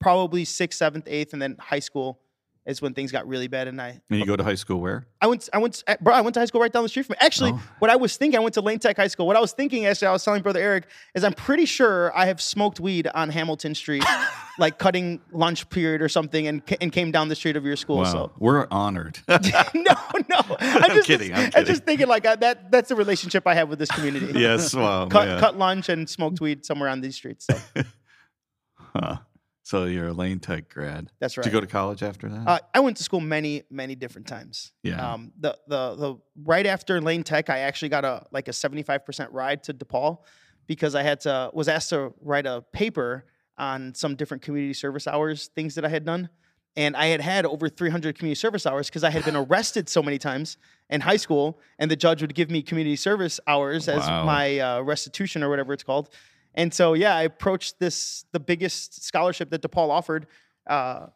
probably 0.00 0.44
sixth, 0.44 0.78
seventh, 0.78 1.06
eighth, 1.08 1.32
and 1.32 1.42
then 1.42 1.56
high 1.58 1.80
school 1.80 2.20
is 2.66 2.82
when 2.82 2.94
things 2.94 3.12
got 3.12 3.26
really 3.28 3.46
bad. 3.48 3.68
And 3.68 3.80
I 3.80 4.00
And 4.10 4.18
you 4.18 4.26
go 4.26 4.34
to 4.36 4.42
high 4.44 4.56
school 4.56 4.80
where? 4.80 5.06
I 5.20 5.26
went, 5.28 5.48
I 5.52 5.58
went, 5.58 5.82
bro, 6.00 6.12
I 6.14 6.20
went 6.20 6.34
to 6.34 6.40
high 6.40 6.46
school 6.46 6.60
right 6.60 6.72
down 6.72 6.82
the 6.82 6.88
street 6.88 7.06
from 7.06 7.14
me. 7.14 7.18
Actually, 7.20 7.52
Oh. 7.54 7.62
what 7.78 7.90
I 7.90 7.96
was 7.96 8.16
thinking, 8.16 8.38
I 8.38 8.42
went 8.42 8.54
to 8.54 8.60
Lane 8.60 8.78
Tech 8.80 8.96
High 8.96 9.06
School. 9.08 9.26
What 9.26 9.36
I 9.36 9.40
was 9.40 9.52
thinking, 9.52 9.86
actually, 9.86 10.08
I 10.08 10.12
was 10.12 10.24
telling 10.24 10.42
brother 10.42 10.60
Eric, 10.60 10.86
is 11.14 11.22
I'm 11.24 11.32
pretty 11.32 11.64
sure 11.64 12.16
I 12.16 12.26
have 12.26 12.40
smoked 12.40 12.80
weed 12.80 13.08
on 13.14 13.28
Hamilton 13.30 13.74
Street, 13.74 14.04
like 14.58 14.78
cutting 14.78 15.20
lunch 15.32 15.68
period 15.68 16.02
or 16.02 16.08
something, 16.08 16.46
and 16.46 16.62
and 16.80 16.92
came 16.92 17.10
down 17.10 17.28
the 17.28 17.34
street 17.34 17.56
of 17.56 17.64
your 17.64 17.76
school. 17.76 17.98
Wow. 17.98 18.04
So 18.04 18.32
We're 18.38 18.66
honored. 18.70 19.18
no, 19.28 19.36
no, 19.74 20.56
I'm, 20.58 20.90
just, 20.94 21.06
kidding, 21.06 21.32
I'm 21.32 21.44
I'm 21.44 21.50
kidding. 21.50 21.66
just 21.66 21.84
thinking 21.84 22.08
like 22.08 22.26
uh, 22.26 22.36
that. 22.36 22.70
That's 22.70 22.88
the 22.88 22.96
relationship 22.96 23.46
I 23.46 23.54
have 23.54 23.68
with 23.68 23.78
this 23.78 23.90
community. 23.90 24.32
yes. 24.38 24.74
Wow. 24.74 25.06
cut 25.08 25.28
yeah. 25.28 25.40
cut 25.40 25.56
lunch 25.56 25.88
and 25.88 26.08
smoked 26.08 26.40
weed 26.40 26.64
somewhere 26.64 26.88
on 26.88 27.00
these 27.00 27.16
streets. 27.16 27.46
So 27.46 27.82
Huh. 28.78 29.16
So 29.62 29.86
you're 29.86 30.08
a 30.08 30.12
Lane 30.12 30.38
Tech 30.38 30.68
grad. 30.68 31.10
that's 31.18 31.34
Did 31.34 31.40
right. 31.40 31.46
you 31.46 31.52
go 31.52 31.60
to 31.60 31.66
college 31.66 32.04
after 32.04 32.28
that? 32.28 32.46
Uh, 32.46 32.58
I 32.72 32.78
went 32.78 32.98
to 32.98 33.02
school 33.02 33.18
many, 33.18 33.64
many 33.68 33.96
different 33.96 34.28
times. 34.28 34.72
Yeah. 34.84 35.14
Um, 35.14 35.32
the 35.40 35.58
the 35.66 35.96
the 35.96 36.16
right 36.44 36.66
after 36.66 37.00
Lane 37.00 37.24
Tech, 37.24 37.50
I 37.50 37.58
actually 37.58 37.88
got 37.88 38.04
a 38.04 38.26
like 38.30 38.46
a 38.46 38.52
seventy 38.52 38.84
five 38.84 39.04
percent 39.04 39.32
ride 39.32 39.64
to 39.64 39.74
DePaul 39.74 40.18
because 40.68 40.94
I 40.94 41.02
had 41.02 41.20
to 41.22 41.50
was 41.52 41.66
asked 41.66 41.90
to 41.90 42.14
write 42.20 42.46
a 42.46 42.62
paper 42.72 43.24
on 43.58 43.94
some 43.94 44.14
different 44.16 44.42
community 44.42 44.74
service 44.74 45.06
hours 45.06 45.48
things 45.54 45.74
that 45.74 45.84
I 45.84 45.88
had 45.88 46.04
done, 46.04 46.28
and 46.76 46.94
I 46.96 47.06
had 47.06 47.20
had 47.20 47.46
over 47.46 47.68
three 47.68 47.90
hundred 47.90 48.18
community 48.18 48.38
service 48.38 48.66
hours 48.66 48.88
because 48.88 49.04
I 49.04 49.10
had 49.10 49.24
been 49.24 49.36
arrested 49.44 49.88
so 49.88 50.02
many 50.02 50.18
times 50.18 50.56
in 50.90 51.00
high 51.00 51.16
school, 51.16 51.58
and 51.78 51.90
the 51.90 51.96
judge 51.96 52.20
would 52.20 52.34
give 52.34 52.50
me 52.50 52.62
community 52.62 52.96
service 52.96 53.40
hours 53.46 53.88
as 53.88 54.00
Wow. 54.06 54.24
my 54.24 54.58
uh, 54.58 54.80
restitution 54.82 55.42
or 55.42 55.48
whatever 55.48 55.72
it's 55.72 55.82
called. 55.82 56.10
And 56.54 56.72
so, 56.72 56.94
yeah, 56.94 57.14
I 57.16 57.22
approached 57.22 57.78
this 57.80 58.24
the 58.32 58.40
biggest 58.40 59.02
scholarship 59.04 59.50
that 59.50 59.62
DePaul 59.62 59.90
offered, 59.90 60.26
uh, 60.66 61.06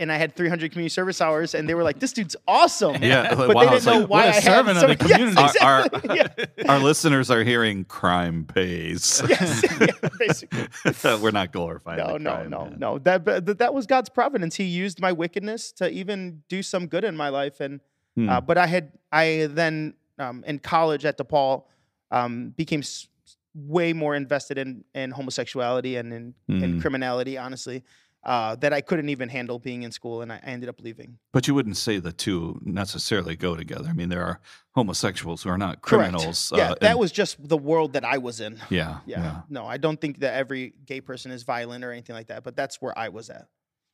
and 0.00 0.10
I 0.10 0.16
had 0.16 0.34
300 0.34 0.72
community 0.72 0.88
service 0.92 1.20
hours, 1.20 1.54
and 1.54 1.68
they 1.68 1.74
were 1.74 1.84
like, 1.84 2.00
"This 2.00 2.12
dude's 2.12 2.34
awesome." 2.48 3.02
Yeah, 3.02 3.34
but 3.34 3.54
wow, 3.54 3.64
they 3.64 3.70
didn't 3.70 3.84
know 3.86 3.98
like, 4.00 4.08
why 4.08 4.22
I 4.28 4.32
had 4.32 4.66
of 4.68 4.74
the 4.74 4.80
so, 4.80 4.94
community. 4.96 5.34
Yes, 5.36 5.56
Our- 5.56 5.86
exactly. 5.86 6.16
yeah. 6.58 6.70
Our 6.72 6.78
listeners 6.80 7.30
are 7.30 7.44
hearing 7.44 7.84
crime 7.84 8.44
pays. 8.44 9.22
yes, 9.28 9.62
yeah, 9.80 10.08
basically. 10.18 11.18
We're 11.22 11.30
not 11.30 11.52
glorifying. 11.52 11.98
No, 11.98 12.16
no, 12.16 12.30
crime, 12.30 12.50
no, 12.50 12.64
man. 12.64 12.76
no. 12.78 12.98
That 12.98 13.24
that 13.26 13.58
that 13.58 13.74
was 13.74 13.86
God's 13.86 14.08
providence. 14.08 14.56
He 14.56 14.64
used 14.64 15.00
my 15.00 15.12
wickedness 15.12 15.70
to 15.72 15.88
even 15.90 16.42
do 16.48 16.62
some 16.62 16.86
good 16.88 17.04
in 17.04 17.16
my 17.16 17.28
life, 17.28 17.60
and 17.60 17.80
Hmm. 18.16 18.28
uh, 18.28 18.40
but 18.40 18.58
I 18.58 18.66
had 18.66 18.90
I 19.12 19.46
then 19.48 19.94
um, 20.18 20.42
in 20.44 20.58
college 20.58 21.04
at 21.04 21.16
DePaul 21.16 21.62
um, 22.10 22.50
became 22.56 22.80
s- 22.80 23.06
way 23.54 23.92
more 23.92 24.16
invested 24.16 24.58
in 24.58 24.84
in 24.96 25.12
homosexuality 25.12 25.94
and 25.96 26.12
in, 26.12 26.34
in 26.48 26.72
Hmm. 26.72 26.80
criminality. 26.80 27.38
Honestly, 27.38 27.84
uh, 28.22 28.54
that 28.56 28.72
I 28.72 28.80
couldn't 28.82 29.08
even 29.08 29.28
handle 29.30 29.58
being 29.58 29.82
in 29.82 29.92
school, 29.92 30.20
and 30.22 30.30
I, 30.32 30.36
I 30.36 30.50
ended 30.50 30.68
up 30.68 30.80
leaving. 30.80 31.18
But 31.32 31.48
you 31.48 31.54
wouldn't 31.54 31.76
say 31.78 31.98
the 31.98 32.12
two 32.12 32.60
necessarily 32.62 33.34
go 33.36 33.56
together. 33.56 33.88
I 33.88 33.92
mean, 33.94 34.08
there 34.10 34.22
are 34.24 34.40
homosexuals 34.74 35.42
who 35.42 35.48
are 35.50 35.56
not 35.58 35.80
Correct. 35.80 36.12
criminals. 36.12 36.52
yeah, 36.54 36.72
uh, 36.72 36.74
that 36.82 36.90
and- 36.90 36.98
was 37.00 37.12
just 37.12 37.36
the 37.48 37.56
world 37.56 37.94
that 37.94 38.04
I 38.04 38.18
was 38.18 38.40
in. 38.40 38.60
Yeah, 38.70 38.98
Yeah. 39.06 39.22
yeah. 39.22 39.40
No, 39.48 39.66
I 39.66 39.78
don't 39.78 40.00
think 40.00 40.20
that 40.20 40.34
every 40.34 40.74
gay 40.84 41.00
person 41.00 41.30
is 41.30 41.42
violent 41.44 41.82
or 41.84 41.92
anything 41.92 42.14
like 42.14 42.26
that, 42.28 42.44
but 42.44 42.56
that's 42.56 42.80
where 42.82 42.96
I 42.98 43.08
was 43.08 43.30
at. 43.30 43.48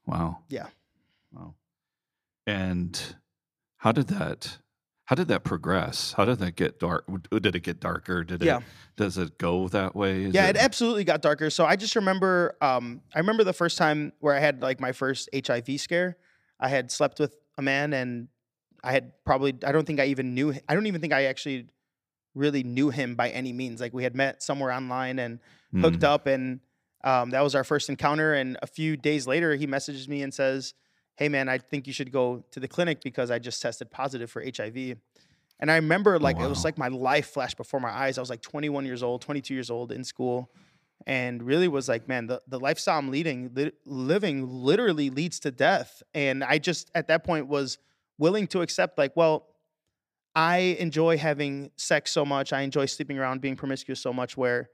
Wow. 0.06 0.38
Yeah. 0.48 0.66
Wow. 1.32 1.54
And 2.46 3.00
how 3.78 3.92
did 3.92 4.08
that? 4.08 4.58
How 5.06 5.14
did 5.16 5.28
that 5.28 5.44
progress? 5.44 6.12
How 6.16 6.24
did 6.24 6.38
that 6.40 6.56
get 6.56 6.78
dark? 6.80 7.04
Did 7.30 7.54
it 7.54 7.60
get 7.60 7.80
darker? 7.80 8.24
Did 8.24 8.42
Yeah. 8.42 8.58
it? 8.58 8.62
Does 8.96 9.18
it 9.18 9.38
go 9.38 9.68
that 9.68 9.94
way? 9.94 10.24
Is 10.24 10.34
yeah, 10.34 10.48
it 10.48 10.56
absolutely 10.56 11.04
got 11.04 11.22
darker. 11.22 11.48
So 11.50 11.64
I 11.64 11.76
just 11.76 11.94
remember, 11.96 12.56
um, 12.60 13.00
I 13.14 13.18
remember 13.20 13.44
the 13.44 13.52
first 13.52 13.78
time 13.78 14.12
where 14.20 14.34
I 14.34 14.40
had 14.40 14.62
like 14.62 14.80
my 14.80 14.92
first 14.92 15.28
HIV 15.32 15.80
scare. 15.80 16.16
I 16.58 16.68
had 16.68 16.90
slept 16.90 17.20
with 17.20 17.36
a 17.58 17.62
man, 17.62 17.92
and 17.92 18.28
I 18.82 18.92
had 18.92 19.12
probably, 19.24 19.54
I 19.64 19.72
don't 19.72 19.86
think 19.86 20.00
I 20.00 20.06
even 20.06 20.34
knew, 20.34 20.54
I 20.68 20.74
don't 20.74 20.86
even 20.86 21.00
think 21.00 21.12
I 21.12 21.24
actually 21.24 21.68
really 22.34 22.62
knew 22.64 22.90
him 22.90 23.14
by 23.14 23.30
any 23.30 23.52
means. 23.52 23.80
Like 23.80 23.92
we 23.94 24.02
had 24.02 24.14
met 24.16 24.42
somewhere 24.42 24.72
online 24.72 25.18
and 25.18 25.38
hooked 25.80 26.00
Mm. 26.00 26.04
up, 26.04 26.26
and 26.26 26.60
Um, 27.04 27.30
that 27.30 27.42
was 27.42 27.54
our 27.54 27.62
first 27.62 27.88
encounter, 27.88 28.34
and 28.34 28.58
a 28.62 28.66
few 28.66 28.96
days 28.96 29.28
later, 29.28 29.54
he 29.54 29.66
messages 29.68 30.08
me 30.08 30.22
and 30.22 30.34
says, 30.34 30.74
"Hey, 31.16 31.28
man, 31.28 31.48
I 31.48 31.58
think 31.58 31.86
you 31.86 31.92
should 31.92 32.12
go 32.12 32.44
to 32.50 32.60
the 32.60 32.68
clinic 32.68 33.02
because 33.02 33.30
I 33.30 33.38
just 33.38 33.60
tested 33.60 33.90
positive 33.90 34.30
for 34.30 34.42
HIV." 34.42 34.96
And 35.58 35.70
I 35.70 35.76
remember, 35.76 36.14
oh, 36.16 36.18
like, 36.18 36.38
it 36.38 36.46
was 36.46 36.64
like 36.64 36.76
my 36.76 36.88
life 36.88 37.28
flashed 37.30 37.56
before 37.56 37.80
my 37.80 37.90
eyes. 37.90 38.18
I 38.18 38.20
was 38.20 38.28
like 38.30 38.42
21 38.42 38.84
years 38.84 39.02
old, 39.02 39.22
22 39.22 39.54
years 39.54 39.70
old 39.70 39.90
in 39.90 40.04
school, 40.04 40.50
and 41.06 41.42
really 41.42 41.68
was 41.68 41.88
like, 41.88 42.08
man, 42.08 42.26
the, 42.26 42.42
the 42.46 42.58
lifestyle 42.60 42.98
I'm 42.98 43.10
leading, 43.10 43.50
li- 43.54 43.72
living 43.84 44.46
literally 44.46 45.08
leads 45.08 45.40
to 45.40 45.50
death. 45.50 46.02
And 46.14 46.44
I 46.44 46.58
just, 46.58 46.90
at 46.94 47.08
that 47.08 47.24
point, 47.24 47.46
was 47.46 47.78
willing 48.18 48.46
to 48.48 48.60
accept, 48.60 48.98
like, 48.98 49.16
well, 49.16 49.46
I 50.34 50.76
enjoy 50.78 51.16
having 51.16 51.70
sex 51.76 52.12
so 52.12 52.26
much. 52.26 52.52
I 52.52 52.60
enjoy 52.60 52.84
sleeping 52.86 53.18
around, 53.18 53.40
being 53.40 53.56
promiscuous 53.56 54.00
so 54.00 54.12
much 54.12 54.36
where, 54.36 54.68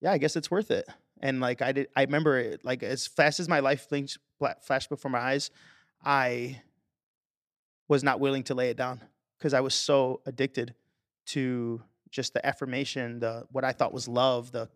yeah, 0.00 0.12
I 0.12 0.18
guess 0.18 0.36
it's 0.36 0.50
worth 0.50 0.70
it. 0.70 0.88
And 1.20 1.40
like, 1.40 1.60
I 1.60 1.72
did, 1.72 1.88
I 1.94 2.02
remember 2.02 2.38
it, 2.38 2.64
like, 2.64 2.82
as 2.82 3.06
fast 3.06 3.40
as 3.40 3.48
my 3.48 3.60
life 3.60 3.88
flinched- 3.88 4.16
fla- 4.16 4.22
flashed 4.38 4.88
before 4.88 5.10
my 5.10 5.18
eyes, 5.20 5.50
I 6.04 6.62
was 7.88 8.02
not 8.04 8.20
willing 8.20 8.42
to 8.44 8.54
lay 8.54 8.70
it 8.70 8.76
down 8.76 9.00
because 9.38 9.54
I 9.54 9.60
was 9.60 9.74
so 9.74 10.20
addicted 10.26 10.74
to 11.26 11.82
just 12.10 12.34
the 12.34 12.44
affirmation, 12.46 13.20
the 13.20 13.46
what 13.52 13.64
I 13.64 13.72
thought 13.72 13.92
was 13.92 14.08
love, 14.08 14.52
the 14.52 14.68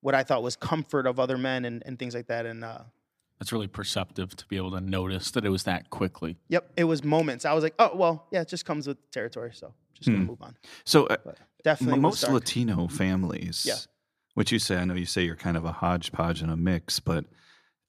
what 0.00 0.14
I 0.14 0.22
thought 0.22 0.42
was 0.42 0.56
comfort 0.56 1.06
of 1.06 1.18
other 1.18 1.36
men 1.38 1.64
and, 1.64 1.82
and 1.86 1.98
things 1.98 2.14
like 2.14 2.26
that. 2.28 2.46
And 2.46 2.64
uh, 2.64 2.78
That's 3.38 3.52
really 3.52 3.66
perceptive 3.66 4.34
to 4.36 4.46
be 4.46 4.56
able 4.56 4.70
to 4.72 4.80
notice 4.80 5.30
that 5.32 5.44
it 5.44 5.48
was 5.50 5.64
that 5.64 5.90
quickly. 5.90 6.36
yep, 6.48 6.70
it 6.76 6.84
was 6.84 7.02
moments. 7.04 7.44
I 7.44 7.52
was 7.54 7.64
like, 7.64 7.74
oh 7.78 7.90
well, 7.94 8.26
yeah, 8.30 8.42
it 8.42 8.48
just 8.48 8.64
comes 8.64 8.86
with 8.86 9.10
territory, 9.10 9.50
so 9.54 9.72
just 9.94 10.08
gonna 10.08 10.20
Hmm. 10.20 10.26
move 10.26 10.42
on. 10.42 10.56
So 10.84 11.06
uh, 11.06 11.16
definitely, 11.64 12.00
most. 12.00 12.22
Latino 12.28 12.86
families, 12.86 13.64
Yeah. 13.66 13.76
which 14.34 14.52
you 14.52 14.58
say, 14.58 14.76
I 14.76 14.84
know 14.84 14.94
you 14.94 15.06
say 15.06 15.24
you're 15.24 15.36
kind 15.36 15.56
of 15.56 15.64
a 15.64 15.72
hodgepodge 15.72 16.40
and 16.42 16.50
a 16.50 16.56
mix, 16.56 17.00
but 17.00 17.24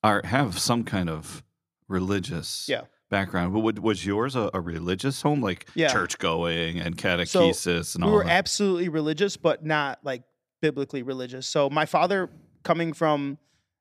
are 0.04 0.22
have 0.26 0.58
some 0.60 0.84
kind 0.84 1.10
of 1.10 1.44
religious 1.88 2.68
Yeah. 2.70 2.82
background. 3.10 3.54
But 3.54 3.60
would, 3.62 3.80
was 3.80 4.06
yours 4.06 4.36
a, 4.36 4.50
a 4.54 4.62
religious 4.62 5.22
home, 5.22 5.42
like 5.42 5.68
Yeah. 5.76 5.92
church 5.92 6.18
going 6.20 6.80
and 6.80 6.96
catechesis 6.98 7.96
and 7.96 8.06
we 8.06 8.12
were 8.12 8.24
that? 8.24 8.32
absolutely 8.32 8.90
religious, 8.90 9.36
but 9.38 9.66
not 9.66 10.00
like 10.04 10.24
biblically 10.62 11.04
religious. 11.04 11.48
So 11.48 11.70
my 11.70 11.86
father 11.86 12.30
coming 12.64 12.94
from 12.94 13.38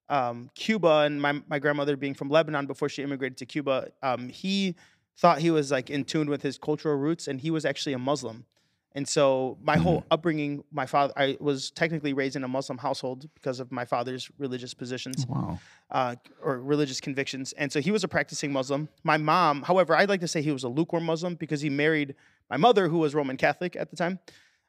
um, 0.09 0.49
Cuba 0.55 1.01
and 1.01 1.21
my, 1.21 1.43
my 1.49 1.59
grandmother 1.59 1.97
being 1.97 2.15
from 2.15 2.31
Lebanon 2.31 2.67
before 2.67 2.89
she 2.89 3.03
immigrated 3.03 3.37
to 3.39 3.47
Cuba, 3.47 3.89
um, 4.03 4.29
he 4.31 4.75
thought 5.19 5.39
he 5.41 5.51
was 5.51 5.71
like 5.71 5.91
in 5.91 6.05
tune 6.05 6.31
with 6.31 6.41
his 6.43 6.57
cultural 6.57 6.97
roots, 6.97 7.29
and 7.29 7.41
he 7.41 7.51
was 7.51 7.65
actually 7.67 7.93
a 7.93 7.99
Muslim. 7.99 8.47
And 8.93 9.07
so 9.07 9.59
my 9.63 9.77
whole 9.77 10.05
upbringing, 10.11 10.65
my 10.73 10.87
father, 10.87 11.13
I 11.17 11.37
was 11.41 11.71
technically 11.71 12.15
raised 12.15 12.37
in 12.37 12.45
a 12.45 12.49
Muslim 12.49 12.79
household 12.79 13.29
because 13.35 13.61
of 13.61 13.71
my 13.71 13.85
father's 13.85 14.31
religious 14.39 14.75
positions 14.75 15.27
wow. 15.29 15.59
uh, 15.91 16.17
or 16.43 16.59
religious 16.61 17.01
convictions. 17.01 17.53
And 17.53 17.71
so 17.71 17.81
he 17.81 17.91
was 17.91 18.03
a 18.03 18.09
practicing 18.09 18.53
Muslim. 18.53 18.89
My 19.05 19.17
mom, 19.19 19.63
however, 19.63 19.95
I'd 19.95 20.09
like 20.09 20.21
to 20.21 20.29
say 20.29 20.43
he 20.43 20.53
was 20.53 20.65
a 20.65 20.69
lukewarm 20.69 21.05
Muslim 21.05 21.35
because 21.35 21.61
he 21.61 21.71
married 21.71 22.15
my 22.51 22.57
mother, 22.57 22.89
who 22.89 22.99
was 22.99 23.15
Roman 23.15 23.37
Catholic 23.37 23.77
at 23.77 23.91
the 23.91 23.97
time. 23.97 24.19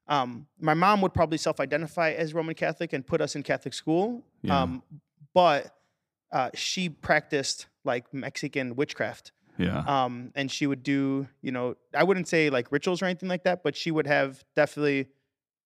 Um, 0.07 0.47
my 0.59 0.73
mom 0.73 1.01
would 1.01 1.13
probably 1.13 1.37
self 1.37 1.59
identify 1.59 2.11
as 2.11 2.33
Roman 2.33 2.55
Catholic 2.55 2.93
and 2.93 3.05
put 3.05 3.21
us 3.21 3.35
in 3.35 3.43
Catholic 3.43 3.73
school. 3.73 4.23
Yeah. 4.41 4.61
Um, 4.61 4.83
but 5.33 5.75
uh, 6.31 6.49
she 6.53 6.89
practiced 6.89 7.67
like 7.85 8.13
Mexican 8.13 8.75
witchcraft. 8.75 9.31
Yeah. 9.59 9.79
Um, 9.85 10.31
and 10.35 10.49
she 10.49 10.65
would 10.65 10.81
do, 10.81 11.27
you 11.41 11.51
know, 11.51 11.75
I 11.93 12.03
wouldn't 12.03 12.27
say 12.27 12.49
like 12.49 12.71
rituals 12.71 13.01
or 13.01 13.05
anything 13.05 13.29
like 13.29 13.43
that, 13.43 13.61
but 13.61 13.75
she 13.75 13.91
would 13.91 14.07
have 14.07 14.43
definitely, 14.55 15.09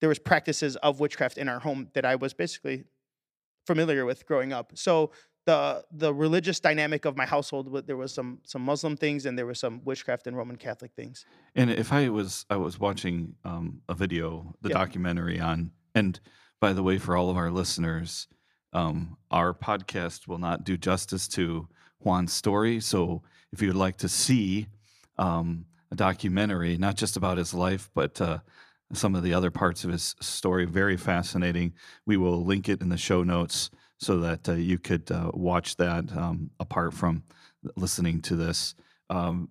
there 0.02 0.10
was 0.10 0.20
practices 0.20 0.76
of 0.78 1.00
witchcraft 1.00 1.38
in 1.38 1.48
our 1.48 1.60
home 1.60 1.88
that 1.94 2.04
I 2.04 2.16
was 2.16 2.34
basically 2.34 2.84
familiar 3.66 4.04
with 4.06 4.26
growing 4.26 4.52
up. 4.52 4.72
So 4.76 5.12
the 5.46 5.84
the 5.92 6.14
religious 6.14 6.60
dynamic 6.60 7.06
of 7.06 7.16
my 7.18 7.26
household, 7.26 7.86
there 7.86 7.98
was 7.98 8.14
some 8.14 8.40
some 8.44 8.62
Muslim 8.64 8.96
things 8.98 9.26
and 9.26 9.38
there 9.38 9.46
was 9.46 9.60
some 9.60 9.82
witchcraft 9.84 10.26
and 10.28 10.36
Roman 10.38 10.56
Catholic 10.56 10.92
things. 10.96 11.26
And 11.56 11.70
if 11.70 11.92
I 11.94 12.10
was 12.10 12.46
I 12.50 12.56
was 12.56 12.80
watching 12.80 13.36
um, 13.44 13.82
a 13.90 13.94
video, 13.94 14.56
the 14.62 14.70
Yeah. 14.70 14.78
documentary 14.80 15.40
on, 15.40 15.72
and 15.94 16.20
by 16.60 16.74
the 16.74 16.82
way, 16.82 16.98
for 16.98 17.16
all 17.18 17.30
of 17.30 17.38
our 17.38 17.52
listeners, 17.52 18.28
um, 18.72 19.18
our 19.32 19.54
podcast 19.54 20.28
will 20.28 20.40
not 20.40 20.64
do 20.64 20.78
justice 20.78 21.28
to 21.30 21.68
Juan's 22.04 22.34
story. 22.34 22.80
So 22.80 23.22
if 23.52 23.62
you 23.62 23.70
would 23.70 23.78
like 23.78 23.98
to 23.98 24.10
see 24.10 24.68
um, 25.18 25.66
a 25.92 25.96
documentary, 25.96 26.78
not 26.78 26.96
just 26.96 27.18
about 27.18 27.38
his 27.38 27.54
life, 27.54 27.90
but 27.94 28.20
uh, 28.20 28.40
some 28.94 29.16
of 29.16 29.24
the 29.24 29.34
other 29.34 29.52
parts 29.52 29.84
of 29.84 29.92
his 29.92 30.16
story, 30.22 30.66
very 30.66 30.98
fascinating. 30.98 31.74
We 32.06 32.18
will 32.18 32.44
link 32.44 32.70
it 32.70 32.82
in 32.82 32.90
the 32.90 32.98
show 32.98 33.24
notes 33.24 33.70
so 33.98 34.20
that 34.20 34.50
uh, 34.50 34.54
you 34.54 34.78
could 34.78 35.10
uh, 35.12 35.32
watch 35.34 35.78
that 35.78 36.16
um, 36.16 36.50
apart 36.60 36.94
from 36.94 37.24
listening 37.76 38.22
to 38.22 38.36
this. 38.36 38.76
Um, 39.10 39.50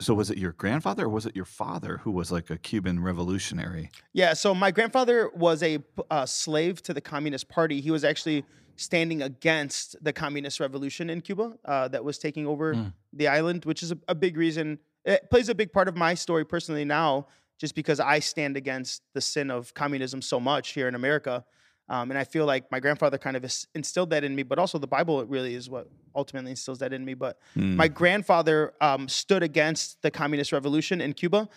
so 0.00 0.14
was 0.14 0.30
it 0.30 0.38
your 0.38 0.52
grandfather 0.52 1.04
or 1.04 1.08
was 1.08 1.26
it 1.26 1.36
your 1.36 1.44
father 1.44 1.98
who 1.98 2.10
was 2.10 2.32
like 2.32 2.50
a 2.50 2.56
Cuban 2.58 3.00
revolutionary? 3.00 3.90
Yeah, 4.12 4.32
so 4.32 4.54
my 4.54 4.70
grandfather 4.70 5.30
was 5.34 5.62
a 5.62 5.78
uh, 6.10 6.26
slave 6.26 6.82
to 6.82 6.94
the 6.94 7.00
Communist 7.00 7.48
Party. 7.48 7.80
He 7.80 7.90
was 7.90 8.02
actually 8.04 8.44
standing 8.76 9.20
against 9.22 10.02
the 10.02 10.12
communist 10.12 10.58
revolution 10.58 11.10
in 11.10 11.20
Cuba 11.20 11.52
uh, 11.66 11.88
that 11.88 12.02
was 12.02 12.18
taking 12.18 12.46
over 12.46 12.74
Mm. 12.74 12.92
the 13.12 13.28
island, 13.28 13.64
which 13.66 13.82
is 13.82 13.92
a, 13.92 13.98
a 14.08 14.14
big 14.14 14.36
reason. 14.36 14.78
It 15.04 15.28
plays 15.30 15.48
a 15.50 15.54
big 15.54 15.72
part 15.72 15.86
of 15.88 15.96
my 15.96 16.14
story 16.14 16.44
personally 16.46 16.84
now, 16.84 17.26
just 17.58 17.74
because 17.74 18.00
I 18.00 18.20
stand 18.20 18.56
against 18.56 19.02
the 19.12 19.20
sin 19.20 19.50
of 19.50 19.74
communism 19.74 20.22
so 20.22 20.40
much 20.40 20.70
here 20.70 20.88
in 20.88 20.94
America. 20.94 21.44
Um, 21.90 22.10
and 22.12 22.16
I 22.16 22.22
feel 22.22 22.46
like 22.46 22.70
my 22.70 22.78
grandfather 22.78 23.18
kind 23.18 23.36
of 23.36 23.44
instilled 23.74 24.10
that 24.10 24.22
in 24.22 24.34
me, 24.36 24.44
but 24.44 24.60
also 24.60 24.78
the 24.78 24.86
Bible 24.86 25.24
really 25.26 25.54
is 25.54 25.68
what 25.68 25.88
ultimately 26.14 26.52
instills 26.52 26.78
that 26.78 26.92
in 26.92 27.04
me. 27.04 27.14
But 27.14 27.38
Hmm. 27.54 27.74
my 27.76 27.88
grandfather 27.88 28.72
um, 28.80 29.08
stood 29.08 29.42
against 29.42 30.00
the 30.00 30.10
communist 30.10 30.52
revolution 30.52 31.00
in 31.00 31.12
Cuba, 31.12 31.48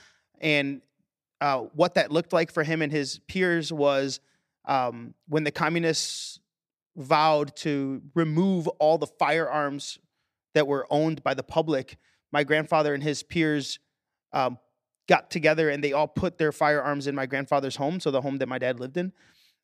and 0.41 0.81
uh, 1.39 1.59
what 1.75 1.93
that 1.93 2.11
looked 2.11 2.33
like 2.33 2.51
for 2.51 2.63
him 2.63 2.81
and 2.81 2.91
his 2.91 3.19
peers 3.27 3.71
was 3.71 4.19
um, 4.65 5.13
when 5.27 5.43
the 5.43 5.51
communists 5.51 6.39
vowed 6.97 7.55
to 7.57 8.01
remove 8.15 8.67
all 8.79 8.97
the 8.97 9.07
firearms 9.07 9.99
that 10.55 10.67
were 10.67 10.87
owned 10.89 11.23
by 11.23 11.33
the 11.33 11.43
public. 11.43 11.97
My 12.31 12.43
grandfather 12.43 12.93
and 12.95 13.03
his 13.03 13.21
peers 13.23 13.77
um, 14.31 14.57
got 15.07 15.29
together 15.29 15.69
and 15.69 15.83
they 15.83 15.93
all 15.93 16.07
put 16.07 16.37
their 16.39 16.51
firearms 16.51 17.05
in 17.07 17.13
my 17.13 17.25
grandfather's 17.27 17.75
home, 17.75 17.99
so 17.99 18.09
the 18.09 18.21
home 18.21 18.37
that 18.37 18.47
my 18.47 18.57
dad 18.57 18.79
lived 18.79 18.97
in. 18.97 19.11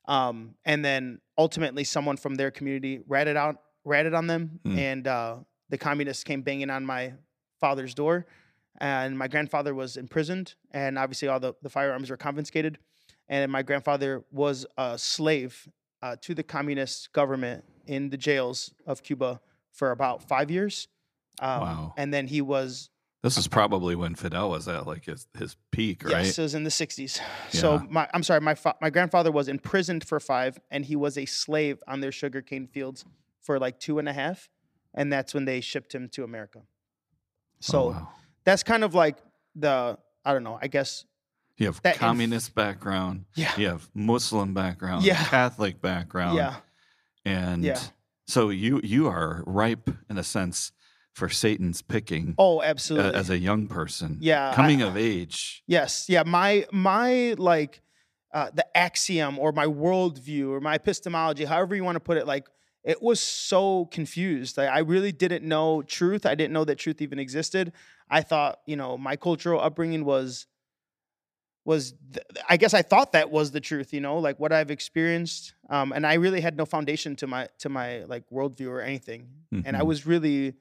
Um, 0.10 0.56
and 0.66 0.84
then 0.84 1.20
ultimately, 1.38 1.84
someone 1.84 2.18
from 2.18 2.36
their 2.36 2.52
community 2.52 3.00
ratted 3.08 3.38
out, 3.38 3.62
ratted 3.86 4.14
on 4.14 4.28
them, 4.28 4.60
Mm. 4.66 4.78
and 4.78 5.08
uh, 5.08 5.36
the 5.70 5.78
communists 5.78 6.24
came 6.24 6.42
banging 6.42 6.70
on 6.70 6.84
my 6.86 7.14
father's 7.62 7.94
door, 7.94 8.26
and 8.82 9.18
my 9.18 9.28
grandfather 9.28 9.74
was 9.76 9.98
imprisoned, 9.98 10.56
and 10.72 10.98
obviously 10.98 11.28
all 11.28 11.40
the, 11.40 11.54
the 11.62 11.70
firearms 11.70 12.10
were 12.10 12.18
confiscated, 12.18 12.80
and 13.28 13.52
my 13.52 13.62
grandfather 13.62 14.24
was 14.32 14.66
a 14.78 14.98
slave 14.98 15.68
uh, 16.02 16.16
to 16.22 16.34
the 16.34 16.44
communist 16.44 17.12
government 17.14 17.64
in 17.86 18.10
the 18.10 18.18
jails 18.18 18.74
of 18.88 19.04
Cuba 19.04 19.40
for 19.72 19.92
about 19.92 20.24
five 20.28 20.50
years. 20.50 20.88
Um, 21.42 21.62
Wow. 21.62 21.94
And 21.98 22.14
then 22.14 22.28
he 22.28 22.42
was 22.42 22.90
This 23.22 23.38
is 23.38 23.50
probably 23.50 23.96
when 23.96 24.16
Fidel 24.16 24.50
was 24.50 24.68
at 24.70 24.88
like 24.88 25.04
his, 25.06 25.28
his 25.38 25.58
peak, 25.72 26.06
right? 26.06 26.24
Yes, 26.26 26.40
it 26.40 26.42
was 26.42 26.56
in 26.56 26.64
the 26.64 26.70
60s. 26.70 27.20
So 27.50 27.86
my 27.90 28.08
I'm 28.14 28.24
sorry, 28.24 28.40
my 28.40 28.56
fa- 28.56 28.76
my 28.82 28.90
grandfather 28.90 29.30
was 29.32 29.50
imprisoned 29.50 30.06
for 30.06 30.20
five, 30.22 30.58
and 30.72 30.86
he 30.86 30.96
was 30.96 31.18
a 31.18 31.26
slave 31.26 31.84
on 31.88 32.00
their 32.00 32.14
sugarcane 32.14 32.68
fields 32.68 33.04
for 33.42 33.60
like 33.60 33.78
two 33.80 34.00
and 34.00 34.08
a 34.08 34.14
half, 34.14 34.50
and 34.94 35.12
that's 35.12 35.34
when 35.34 35.44
they 35.46 35.60
shipped 35.60 35.94
him 35.94 36.08
to 36.10 36.24
America. 36.24 36.62
So 37.60 37.80
Oh, 37.82 37.88
wow. 37.90 38.10
that's 38.46 38.64
kind 38.64 38.84
of 38.86 38.96
like 38.96 39.18
the 39.54 39.98
I 40.24 40.32
don't 40.34 40.44
know. 40.44 40.58
I 40.62 40.68
guess 40.68 41.04
you 41.58 41.66
have 41.66 41.82
that 41.82 41.96
inf- 41.96 42.00
communist 42.00 42.56
background, 42.56 43.26
yeah, 43.36 43.52
you 43.58 43.68
have 43.68 43.90
Muslim 43.94 44.54
background, 44.54 45.04
Yeah. 45.04 45.22
Catholic 45.26 45.82
background, 45.82 46.38
yeah, 46.38 46.56
and 47.26 47.66
Yeah. 47.66 47.82
so 48.28 48.48
you 48.50 48.80
you 48.82 49.08
are 49.08 49.44
ripe 49.46 49.90
in 50.10 50.18
a 50.18 50.24
sense 50.24 50.72
for 51.20 51.30
Satan's 51.30 51.82
picking 51.82 52.34
oh, 52.38 52.60
uh, 52.62 52.64
absolutely. 52.64 53.14
as 53.14 53.30
a 53.30 53.38
young 53.38 53.68
person. 53.68 54.18
Yeah, 54.22 54.50
I- 54.52 54.56
coming 54.56 54.82
of 54.82 54.96
age. 54.98 55.64
Yes, 55.68 55.92
yeah. 56.14 56.24
My 56.26 56.66
my 56.72 57.36
like 57.38 57.82
uh, 58.34 58.50
the 58.54 58.66
axiom 58.78 59.38
or 59.38 59.52
my 59.52 59.66
worldview 59.66 60.50
or 60.50 60.60
my 60.62 60.76
epistemology, 60.76 61.46
however 61.46 61.76
you 61.76 61.84
want 61.84 61.96
to 61.98 62.00
put 62.10 62.18
it, 62.18 62.26
like 62.26 62.46
it 62.84 63.02
was 63.02 63.20
so 63.20 63.86
confused. 63.98 64.58
Like, 64.58 64.70
I 64.70 64.80
really 64.80 65.12
didn't 65.12 65.44
know 65.44 65.82
truth. 65.82 66.26
I 66.26 66.36
didn't 66.36 66.54
know 66.54 66.64
that 66.66 66.78
truth 66.78 67.02
even 67.02 67.20
existed. 67.20 67.74
I 68.10 68.22
thought, 68.22 68.60
you 68.66 68.76
know, 68.78 68.98
my 68.98 69.16
cultural 69.18 69.60
upbringing 69.60 70.06
was 70.06 70.48
was 71.66 71.94
th- 72.14 72.26
I 72.50 72.58
guess 72.58 72.74
I 72.74 72.82
thought 72.82 73.12
that 73.12 73.30
was 73.30 73.52
the 73.52 73.60
truth, 73.60 73.94
you 73.94 74.00
know, 74.00 74.18
like 74.18 74.40
what 74.40 74.52
I've 74.52 74.72
experienced, 74.72 75.54
um, 75.70 75.92
and 75.92 76.08
I 76.08 76.14
really 76.16 76.42
had 76.42 76.56
no 76.58 76.66
foundation 76.66 77.16
to 77.18 77.28
my 77.28 77.48
to 77.60 77.70
my 77.70 78.04
like 78.06 78.24
worldview 78.32 78.70
or 78.70 78.82
anything. 78.82 79.28
And 79.66 79.76
I 79.76 79.82
Mhm. 79.82 79.86
was 79.86 80.06
really, 80.06 80.54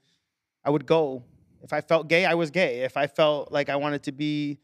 I 0.64 0.70
would 0.70 0.86
go 0.86 1.24
if 1.62 1.72
I 1.72 1.80
felt 1.80 2.08
gay, 2.08 2.24
I 2.24 2.34
was 2.34 2.50
gay. 2.50 2.80
If 2.80 2.96
I 2.96 3.06
felt 3.08 3.50
like 3.50 3.68
I 3.68 3.76
wanted 3.76 4.04
to 4.04 4.12
be 4.12 4.58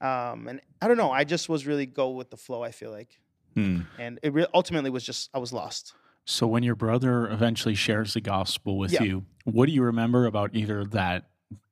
um, 0.00 0.48
and 0.48 0.60
I 0.82 0.88
don't 0.88 0.96
know. 0.96 1.10
I 1.12 1.24
just 1.24 1.48
was 1.48 1.66
really 1.66 1.86
go 1.86 2.10
with 2.10 2.30
the 2.30 2.36
flow. 2.36 2.62
I 2.62 2.72
feel 2.72 2.90
like, 2.90 3.20
Hmm. 3.54 3.82
and 3.98 4.18
it 4.22 4.32
re- 4.32 4.46
ultimately 4.52 4.90
was 4.90 5.04
just 5.04 5.30
I 5.32 5.38
was 5.38 5.52
lost. 5.52 5.94
So 6.26 6.46
when 6.46 6.62
your 6.62 6.74
brother 6.74 7.28
eventually 7.30 7.74
shares 7.74 8.14
the 8.14 8.20
gospel 8.20 8.76
with 8.78 8.92
Yeah. 8.92 9.02
you, 9.02 9.26
what 9.44 9.66
do 9.66 9.72
you 9.72 9.82
remember 9.82 10.26
about 10.26 10.50
either 10.54 10.84
that 10.86 11.30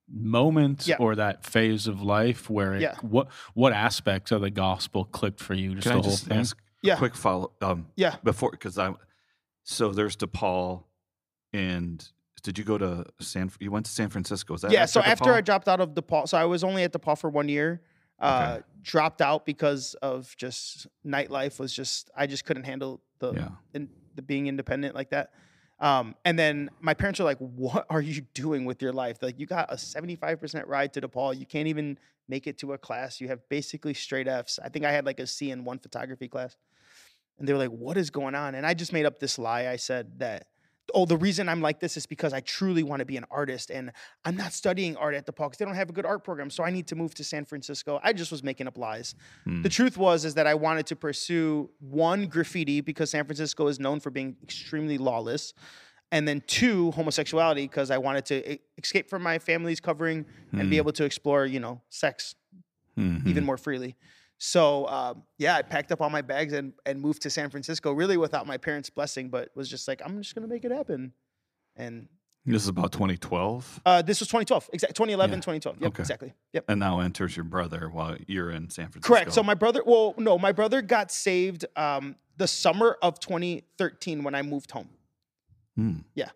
moment 0.08 0.86
Yeah. 0.86 0.96
or 1.00 1.16
that 1.16 1.44
phase 1.44 1.86
of 1.86 2.02
life 2.02 2.48
where 2.50 2.74
it, 2.74 2.82
Yeah. 2.82 2.94
what 3.02 3.28
what 3.54 3.72
aspects 3.72 4.30
of 4.30 4.40
the 4.42 4.50
gospel 4.50 5.04
clicked 5.04 5.40
for 5.40 5.54
you? 5.54 5.74
Just 5.74 5.82
Can 5.88 5.92
the 5.94 5.98
I 5.98 6.02
whole 6.02 6.10
just 6.10 6.26
thing. 6.26 6.38
ask 6.38 6.56
Yeah. 6.82 6.96
quick 6.96 7.14
follow? 7.16 7.52
Um, 7.60 7.88
Yeah. 7.96 8.16
before 8.22 8.50
because 8.52 8.78
I'm 8.78 8.96
so 9.64 9.90
there's 9.92 10.16
DePaul, 10.16 10.84
and 11.52 12.08
did 12.42 12.58
you 12.58 12.64
go 12.64 12.78
to 12.78 13.04
San? 13.20 13.50
You 13.60 13.70
went 13.70 13.86
to 13.86 13.92
San 13.92 14.08
Francisco? 14.08 14.54
Was 14.54 14.62
that 14.62 14.72
yeah. 14.72 14.82
After 14.82 15.00
So 15.00 15.00
after? 15.02 15.32
I 15.32 15.40
dropped 15.40 15.68
out 15.68 15.80
of 15.80 15.90
DePaul, 15.90 16.28
so 16.28 16.36
I 16.38 16.44
was 16.44 16.64
only 16.64 16.82
at 16.82 16.92
DePaul 16.92 17.18
for 17.18 17.30
one 17.30 17.48
year. 17.48 17.82
Uh, 18.18 18.60
Dropped 18.82 19.20
out 19.20 19.46
because 19.46 19.94
of 20.02 20.34
just 20.36 20.86
nightlife 21.06 21.58
was 21.58 21.72
just 21.72 22.10
I 22.16 22.26
just 22.26 22.44
couldn't 22.44 22.64
handle 22.64 23.00
the 23.18 23.32
yeah, 23.32 23.48
in, 23.74 23.88
the 24.14 24.22
being 24.22 24.46
independent 24.46 24.94
like 24.94 25.10
that. 25.10 25.30
Um, 25.78 26.14
and 26.24 26.38
then 26.38 26.70
my 26.80 26.94
parents 26.94 27.18
are 27.18 27.24
like, 27.24 27.38
"What 27.38 27.86
are 27.90 28.00
you 28.00 28.20
doing 28.34 28.64
with 28.64 28.80
your 28.82 28.92
life? 28.92 29.18
Like, 29.22 29.38
you 29.40 29.46
got 29.46 29.72
a 29.72 29.78
seventy-five 29.78 30.40
percent 30.40 30.68
ride 30.68 30.92
to 30.94 31.00
DePaul. 31.00 31.38
You 31.38 31.46
can't 31.46 31.68
even 31.68 31.98
make 32.28 32.46
it 32.46 32.58
to 32.58 32.72
a 32.72 32.78
class. 32.78 33.20
You 33.20 33.28
have 33.28 33.48
basically 33.48 33.94
straight 33.94 34.28
Fs. 34.28 34.60
I 34.62 34.68
think 34.68 34.84
I 34.84 34.92
had 34.92 35.04
like 35.04 35.18
a 35.18 35.26
C 35.26 35.50
in 35.50 35.64
one 35.64 35.78
photography 35.78 36.28
class." 36.28 36.56
And 37.38 37.48
they 37.48 37.52
were 37.52 37.58
like, 37.58 37.70
"What 37.70 37.96
is 37.96 38.10
going 38.10 38.34
on?" 38.36 38.54
And 38.54 38.64
I 38.64 38.74
just 38.74 38.92
made 38.92 39.06
up 39.06 39.18
this 39.18 39.38
lie. 39.38 39.66
I 39.68 39.76
said 39.76 40.18
that, 40.20 40.46
"Oh, 40.94 41.06
the 41.06 41.16
reason 41.16 41.48
I'm 41.48 41.60
like 41.60 41.80
this 41.80 41.96
is 41.96 42.06
because 42.06 42.32
I 42.32 42.40
truly 42.40 42.82
want 42.82 43.00
to 43.00 43.06
be 43.06 43.16
an 43.16 43.24
artist, 43.30 43.70
and 43.70 43.92
I'm 44.24 44.36
not 44.36 44.52
studying 44.52 44.96
art 44.96 45.14
at 45.14 45.26
the 45.26 45.32
DePaul 45.32 45.46
because 45.46 45.58
they 45.58 45.64
don't 45.64 45.74
have 45.74 45.90
a 45.90 45.92
good 45.92 46.06
art 46.06 46.24
program. 46.24 46.50
So 46.50 46.62
I 46.64 46.70
need 46.70 46.86
to 46.88 46.96
move 46.96 47.14
to 47.14 47.24
San 47.24 47.44
Francisco." 47.44 48.00
I 48.02 48.12
just 48.12 48.30
was 48.30 48.42
making 48.42 48.66
up 48.66 48.76
lies. 48.78 49.14
Hmm. 49.44 49.62
The 49.62 49.68
truth 49.68 49.96
was 49.96 50.24
is 50.24 50.34
that 50.34 50.46
I 50.46 50.54
wanted 50.54 50.86
to 50.86 50.96
pursue 50.96 51.70
one 51.80 52.26
graffiti 52.26 52.80
because 52.80 53.10
San 53.10 53.24
Francisco 53.24 53.66
is 53.68 53.78
known 53.80 54.00
for 54.00 54.10
being 54.10 54.36
extremely 54.42 54.98
lawless, 54.98 55.54
and 56.10 56.28
then 56.28 56.42
two 56.46 56.90
homosexuality 56.92 57.62
because 57.62 57.90
I 57.90 57.98
wanted 57.98 58.26
to 58.26 58.58
escape 58.78 59.08
from 59.08 59.22
my 59.22 59.38
family's 59.38 59.80
covering 59.80 60.26
and 60.52 60.68
be 60.70 60.76
Hmm. 60.76 60.82
able 60.82 60.92
to 60.92 61.04
explore, 61.04 61.46
you 61.46 61.58
know, 61.60 61.80
sex 61.88 62.34
Mhm. 62.98 63.26
even 63.26 63.44
more 63.44 63.56
freely. 63.56 63.96
So 64.44 64.88
um, 64.88 65.22
yeah, 65.38 65.54
I 65.54 65.62
packed 65.62 65.92
up 65.92 66.00
all 66.00 66.10
my 66.10 66.20
bags 66.20 66.52
and 66.52 66.72
and 66.84 67.00
moved 67.00 67.22
to 67.22 67.30
San 67.30 67.48
Francisco, 67.48 67.92
really 67.92 68.16
without 68.16 68.44
my 68.44 68.56
parents' 68.56 68.90
blessing, 68.90 69.28
but 69.28 69.50
was 69.54 69.68
just 69.68 69.86
like 69.86 70.02
I'm 70.04 70.20
just 70.20 70.34
gonna 70.34 70.48
make 70.48 70.64
it 70.64 70.72
happen. 70.72 71.12
And 71.76 72.08
this 72.44 72.60
is 72.62 72.66
about 72.68 72.90
2012, 72.90 73.82
uh, 73.86 74.02
this 74.02 74.18
was 74.18 74.26
2012, 74.26 74.70
exactly 74.72 74.94
2011, 74.94 75.34
Yeah. 75.36 75.40
2012. 75.42 75.76
Yep, 75.80 75.88
Okay. 75.92 76.02
exactly. 76.02 76.32
Yep. 76.54 76.64
and 76.66 76.80
now 76.80 76.98
enters 76.98 77.36
your 77.36 77.44
brother 77.44 77.88
while 77.88 78.16
you're 78.26 78.50
in 78.50 78.68
San 78.68 78.88
Francisco. 78.88 79.14
Correct. 79.14 79.32
So 79.32 79.44
my 79.44 79.54
brother, 79.54 79.80
well, 79.86 80.12
no, 80.18 80.36
my 80.38 80.50
brother 80.50 80.82
got 80.82 81.12
saved 81.12 81.64
um, 81.76 82.16
the 82.36 82.48
summer 82.48 82.98
of 83.00 83.20
2013 83.20 84.24
when 84.24 84.34
I 84.34 84.42
moved 84.42 84.72
home. 84.72 84.88
Hmm. 85.76 85.98
Yeah. 86.16 86.30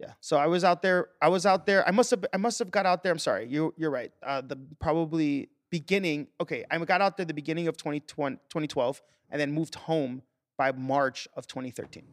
Yeah. 0.00 0.14
So 0.20 0.36
I 0.36 0.48
was 0.48 0.64
out 0.64 0.82
there. 0.82 1.10
I 1.22 1.28
was 1.28 1.46
out 1.46 1.64
there. 1.64 1.86
I 1.86 1.92
must 1.92 2.10
have. 2.10 2.24
I 2.32 2.38
must 2.38 2.58
have 2.58 2.72
got 2.72 2.84
out 2.84 3.04
there. 3.04 3.12
I'm 3.12 3.18
sorry. 3.20 3.46
You. 3.46 3.72
You're 3.78 3.92
right. 3.92 4.10
Uh, 4.22 4.40
the 4.40 4.58
probably 4.80 5.48
beginning. 5.70 6.28
Okay. 6.40 6.64
I 6.70 6.78
got 6.78 7.00
out 7.00 7.16
there 7.16 7.26
the 7.26 7.34
beginning 7.34 7.68
of 7.68 7.76
2020, 7.76 8.36
2012, 8.36 9.02
and 9.30 9.40
then 9.40 9.52
moved 9.52 9.74
home 9.74 10.22
by 10.56 10.72
March 10.72 11.28
of 11.36 11.46
2013. 11.46 12.04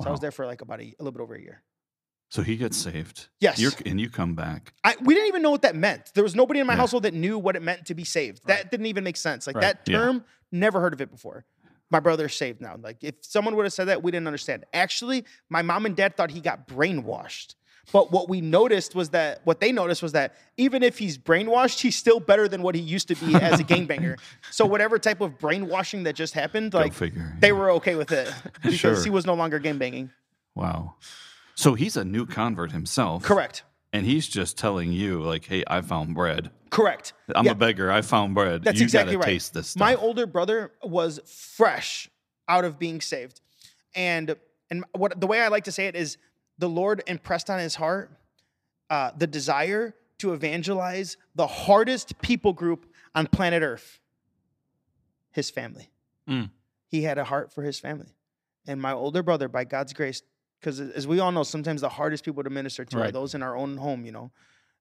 So 0.00 0.08
I 0.08 0.10
was 0.10 0.20
there 0.20 0.30
for 0.30 0.46
like 0.46 0.60
about 0.60 0.80
a, 0.80 0.84
a 0.84 0.94
little 1.00 1.12
bit 1.12 1.20
over 1.22 1.34
a 1.34 1.40
year. 1.40 1.62
So 2.30 2.42
he 2.42 2.56
gets 2.56 2.76
saved. 2.76 3.28
Yes. 3.40 3.58
You're, 3.58 3.72
and 3.86 4.00
you 4.00 4.10
come 4.10 4.34
back. 4.34 4.74
I, 4.84 4.94
we 5.00 5.14
didn't 5.14 5.28
even 5.28 5.42
know 5.42 5.50
what 5.50 5.62
that 5.62 5.74
meant. 5.74 6.12
There 6.14 6.22
was 6.22 6.36
nobody 6.36 6.60
in 6.60 6.66
my 6.66 6.74
Yeah. 6.74 6.78
household 6.80 7.02
that 7.04 7.14
knew 7.14 7.38
what 7.38 7.56
it 7.56 7.62
meant 7.62 7.86
to 7.86 7.94
be 7.94 8.04
saved. 8.04 8.46
That 8.46 8.54
Right. 8.54 8.70
didn't 8.70 8.86
even 8.86 9.02
make 9.02 9.16
sense. 9.16 9.46
Like 9.46 9.56
Right. 9.56 9.62
that 9.62 9.88
Yeah. 9.90 9.98
term, 9.98 10.24
never 10.52 10.78
heard 10.80 10.92
of 10.92 11.00
it 11.00 11.10
before. 11.10 11.46
My 11.90 12.00
brother's 12.00 12.34
saved 12.36 12.60
now. 12.60 12.76
Like 12.80 13.02
if 13.02 13.14
someone 13.22 13.56
would 13.56 13.64
have 13.64 13.72
said 13.72 13.86
that, 13.88 14.02
we 14.02 14.10
didn't 14.12 14.26
understand. 14.26 14.66
Actually, 14.74 15.24
my 15.48 15.62
mom 15.62 15.86
and 15.86 15.96
dad 15.96 16.16
thought 16.18 16.30
he 16.30 16.40
got 16.40 16.68
brainwashed. 16.68 17.54
But 17.92 18.12
what 18.12 18.28
we 18.28 18.40
noticed 18.40 18.94
was 18.94 19.10
that 19.10 19.40
what 19.44 19.60
they 19.60 19.72
noticed 19.72 20.02
was 20.02 20.12
that 20.12 20.34
even 20.56 20.82
if 20.82 20.98
he's 20.98 21.16
brainwashed, 21.16 21.80
he's 21.80 21.96
still 21.96 22.20
better 22.20 22.46
than 22.46 22.62
what 22.62 22.74
he 22.74 22.80
used 22.80 23.08
to 23.08 23.14
be 23.14 23.34
as 23.34 23.60
a 23.60 23.64
gangbanger. 23.64 24.18
So 24.50 24.66
whatever 24.66 24.98
type 24.98 25.20
of 25.20 25.38
brainwashing 25.38 26.02
that 26.04 26.14
just 26.14 26.34
happened, 26.34 26.74
like 26.74 26.92
figure. 26.92 27.34
they 27.40 27.52
were 27.52 27.70
okay 27.72 27.94
with 27.94 28.12
it 28.12 28.32
because 28.62 28.74
Sure. 28.78 29.02
he 29.02 29.10
was 29.10 29.24
no 29.26 29.34
longer 29.34 29.58
gangbanging. 29.60 30.10
Wow. 30.54 30.96
So 31.54 31.74
he's 31.74 31.96
a 31.96 32.04
new 32.04 32.26
convert 32.26 32.72
himself. 32.72 33.22
Correct. 33.22 33.62
And 33.92 34.04
he's 34.04 34.28
just 34.28 34.58
telling 34.58 34.92
you, 34.92 35.22
like, 35.22 35.46
hey, 35.46 35.64
I 35.66 35.80
found 35.80 36.14
bread. 36.14 36.50
Correct. 36.70 37.14
I'm 37.34 37.46
Yeah. 37.46 37.52
a 37.52 37.54
beggar. 37.54 37.90
I 37.90 38.02
found 38.02 38.34
bread. 38.34 38.64
That's 38.64 38.78
you 38.80 38.84
exactly 38.84 39.14
gotta 39.16 39.26
right. 39.26 39.32
taste 39.32 39.54
this 39.54 39.68
stuff. 39.68 39.80
My 39.80 39.94
older 39.94 40.26
brother 40.26 40.72
was 40.82 41.20
fresh 41.26 42.10
out 42.48 42.64
of 42.64 42.78
being 42.78 43.00
saved, 43.00 43.40
and 43.94 44.36
and 44.70 44.84
what 44.92 45.18
the 45.18 45.26
way 45.26 45.40
I 45.40 45.48
like 45.48 45.64
to 45.64 45.72
say 45.72 45.86
it 45.86 45.96
is, 45.96 46.18
the 46.58 46.68
Lord 46.68 47.02
impressed 47.06 47.50
on 47.50 47.58
his 47.58 47.76
heart 47.76 48.10
uh, 48.90 49.12
the 49.16 49.26
desire 49.26 49.94
to 50.18 50.32
evangelize 50.32 51.16
the 51.34 51.46
hardest 51.46 52.20
people 52.20 52.52
group 52.52 52.86
on 53.14 53.26
planet 53.26 53.62
Earth. 53.62 54.00
His 55.30 55.50
family. 55.50 55.90
Mm. 56.28 56.50
He 56.88 57.02
had 57.02 57.18
a 57.18 57.24
heart 57.24 57.52
for 57.52 57.62
his 57.62 57.78
family, 57.78 58.14
and 58.66 58.80
my 58.80 58.92
older 58.92 59.22
brother, 59.22 59.46
by 59.46 59.64
God's 59.64 59.92
grace, 59.92 60.22
because 60.58 60.80
as 60.80 61.06
we 61.06 61.20
all 61.20 61.30
know, 61.30 61.42
sometimes 61.42 61.80
the 61.82 61.88
hardest 61.88 62.24
people 62.24 62.42
to 62.42 62.50
minister 62.50 62.84
to 62.84 63.00
are 63.00 63.12
those 63.12 63.34
in 63.34 63.42
our 63.42 63.56
own 63.56 63.76
home. 63.76 64.04
You 64.04 64.12
know, 64.12 64.30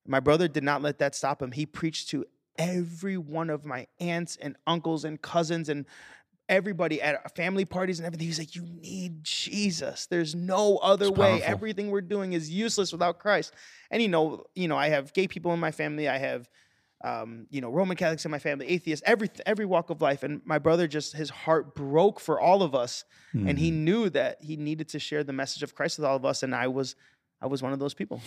my 0.07 0.19
brother 0.19 0.47
did 0.47 0.63
not 0.63 0.81
let 0.81 0.99
that 0.99 1.15
stop 1.15 1.41
him. 1.41 1.51
He 1.51 1.65
preached 1.65 2.09
to 2.09 2.25
every 2.57 3.17
one 3.17 3.49
of 3.49 3.65
my 3.65 3.87
aunts 3.99 4.37
and 4.37 4.55
uncles 4.65 5.05
and 5.05 5.21
cousins 5.21 5.69
and 5.69 5.85
everybody 6.49 7.01
at 7.01 7.35
family 7.35 7.65
parties 7.65 7.99
and 7.99 8.05
everything. 8.05 8.27
He's 8.27 8.39
like, 8.39 8.55
You 8.55 8.63
need 8.65 9.23
Jesus. 9.23 10.05
There's 10.07 10.35
no 10.35 10.77
other 10.77 11.05
It's 11.07 11.17
way. 11.17 11.39
powerful. 11.39 11.51
Everything 11.51 11.91
we're 11.91 12.01
doing 12.01 12.33
is 12.33 12.49
useless 12.49 12.91
without 12.91 13.19
Christ. 13.19 13.53
And 13.91 14.01
you 14.01 14.07
know, 14.07 14.45
you 14.55 14.67
know, 14.67 14.77
I 14.77 14.89
have 14.89 15.13
gay 15.13 15.27
people 15.27 15.53
in 15.53 15.59
my 15.59 15.71
family. 15.71 16.07
I 16.07 16.17
have 16.17 16.49
um, 17.03 17.45
you 17.51 17.61
know, 17.61 17.69
Roman 17.69 17.95
Catholics 17.95 18.25
in 18.25 18.31
my 18.31 18.39
family, 18.39 18.67
atheists, 18.67 19.03
every 19.05 19.29
every 19.45 19.65
walk 19.65 19.91
of 19.91 20.01
life. 20.01 20.23
And 20.23 20.41
my 20.45 20.57
brother 20.57 20.87
just 20.87 21.13
his 21.13 21.29
heart 21.29 21.75
broke 21.75 22.19
for 22.19 22.39
all 22.39 22.63
of 22.63 22.73
us. 22.73 23.03
And 23.35 23.59
he 23.59 23.69
Mhm. 23.71 23.75
knew 23.75 24.09
that 24.09 24.41
he 24.41 24.55
needed 24.57 24.87
to 24.89 24.99
share 24.99 25.23
the 25.23 25.31
message 25.33 25.61
of 25.61 25.75
Christ 25.75 25.99
with 25.99 26.05
all 26.05 26.15
of 26.15 26.25
us. 26.25 26.41
And 26.41 26.55
I 26.55 26.67
was 26.67 26.95
I 27.41 27.45
was 27.47 27.61
one 27.61 27.73
of 27.73 27.79
those 27.79 27.93
people. 27.93 28.21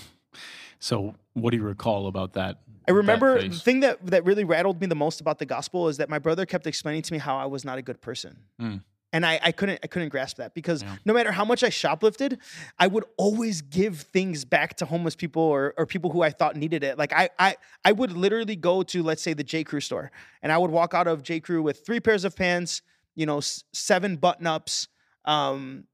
So 0.79 1.15
what 1.35 1.51
do 1.51 1.57
you 1.57 1.63
recall 1.65 2.07
about 2.07 2.35
that? 2.35 2.61
I 2.89 2.93
remember 2.93 3.41
that 3.41 3.51
the 3.51 3.59
thing 3.59 3.81
that 3.81 4.05
that 4.07 4.25
really 4.25 4.45
rattled 4.45 4.81
me 4.81 4.87
the 4.87 4.95
most 4.95 5.21
about 5.21 5.39
the 5.39 5.47
gospel 5.47 5.89
is 5.89 5.97
that 5.99 6.09
my 6.09 6.19
brother 6.19 6.47
kept 6.47 6.67
explaining 6.67 7.03
to 7.03 7.13
me 7.13 7.19
how 7.19 7.37
I 7.37 7.47
was 7.47 7.65
not 7.65 7.79
a 7.79 7.83
good 7.83 8.01
person. 8.01 8.39
Mm. 8.61 8.83
And 9.13 9.27
I, 9.27 9.41
I 9.43 9.51
couldn't 9.53 9.81
I 9.83 9.89
couldn't 9.89 10.11
grasp 10.11 10.37
that 10.37 10.55
because 10.55 10.83
Yeah. 10.85 10.97
no 11.05 11.13
matter 11.13 11.33
how 11.33 11.45
much 11.45 11.65
I 11.65 11.69
shoplifted, 11.69 12.39
I 12.79 12.87
would 12.87 13.05
always 13.17 13.61
give 13.61 14.03
things 14.03 14.45
back 14.45 14.77
to 14.77 14.85
homeless 14.87 15.17
people 15.17 15.43
or, 15.43 15.75
or 15.77 15.85
people 15.85 16.11
who 16.11 16.23
I 16.23 16.31
thought 16.31 16.55
needed 16.57 16.85
it. 16.85 16.97
Like 16.97 17.13
I, 17.13 17.29
I 17.39 17.57
I 17.85 17.93
would 17.93 18.13
literally 18.13 18.57
go 18.57 18.83
to 18.85 19.03
let's 19.03 19.23
say 19.23 19.35
the 19.35 19.45
J 19.45 19.65
Crew 19.65 19.81
store 19.81 20.13
and 20.43 20.53
I 20.53 20.59
would 20.59 20.71
walk 20.71 20.95
out 20.95 21.09
of 21.09 21.23
J 21.25 21.41
Crew 21.41 21.61
with 21.63 21.85
three 21.85 21.99
pairs 22.01 22.25
of 22.25 22.37
pants, 22.37 22.83
you 23.17 23.27
know, 23.27 23.41
seven 23.73 24.17
button 24.17 24.47
ups, 24.47 24.87
um, 25.25 25.85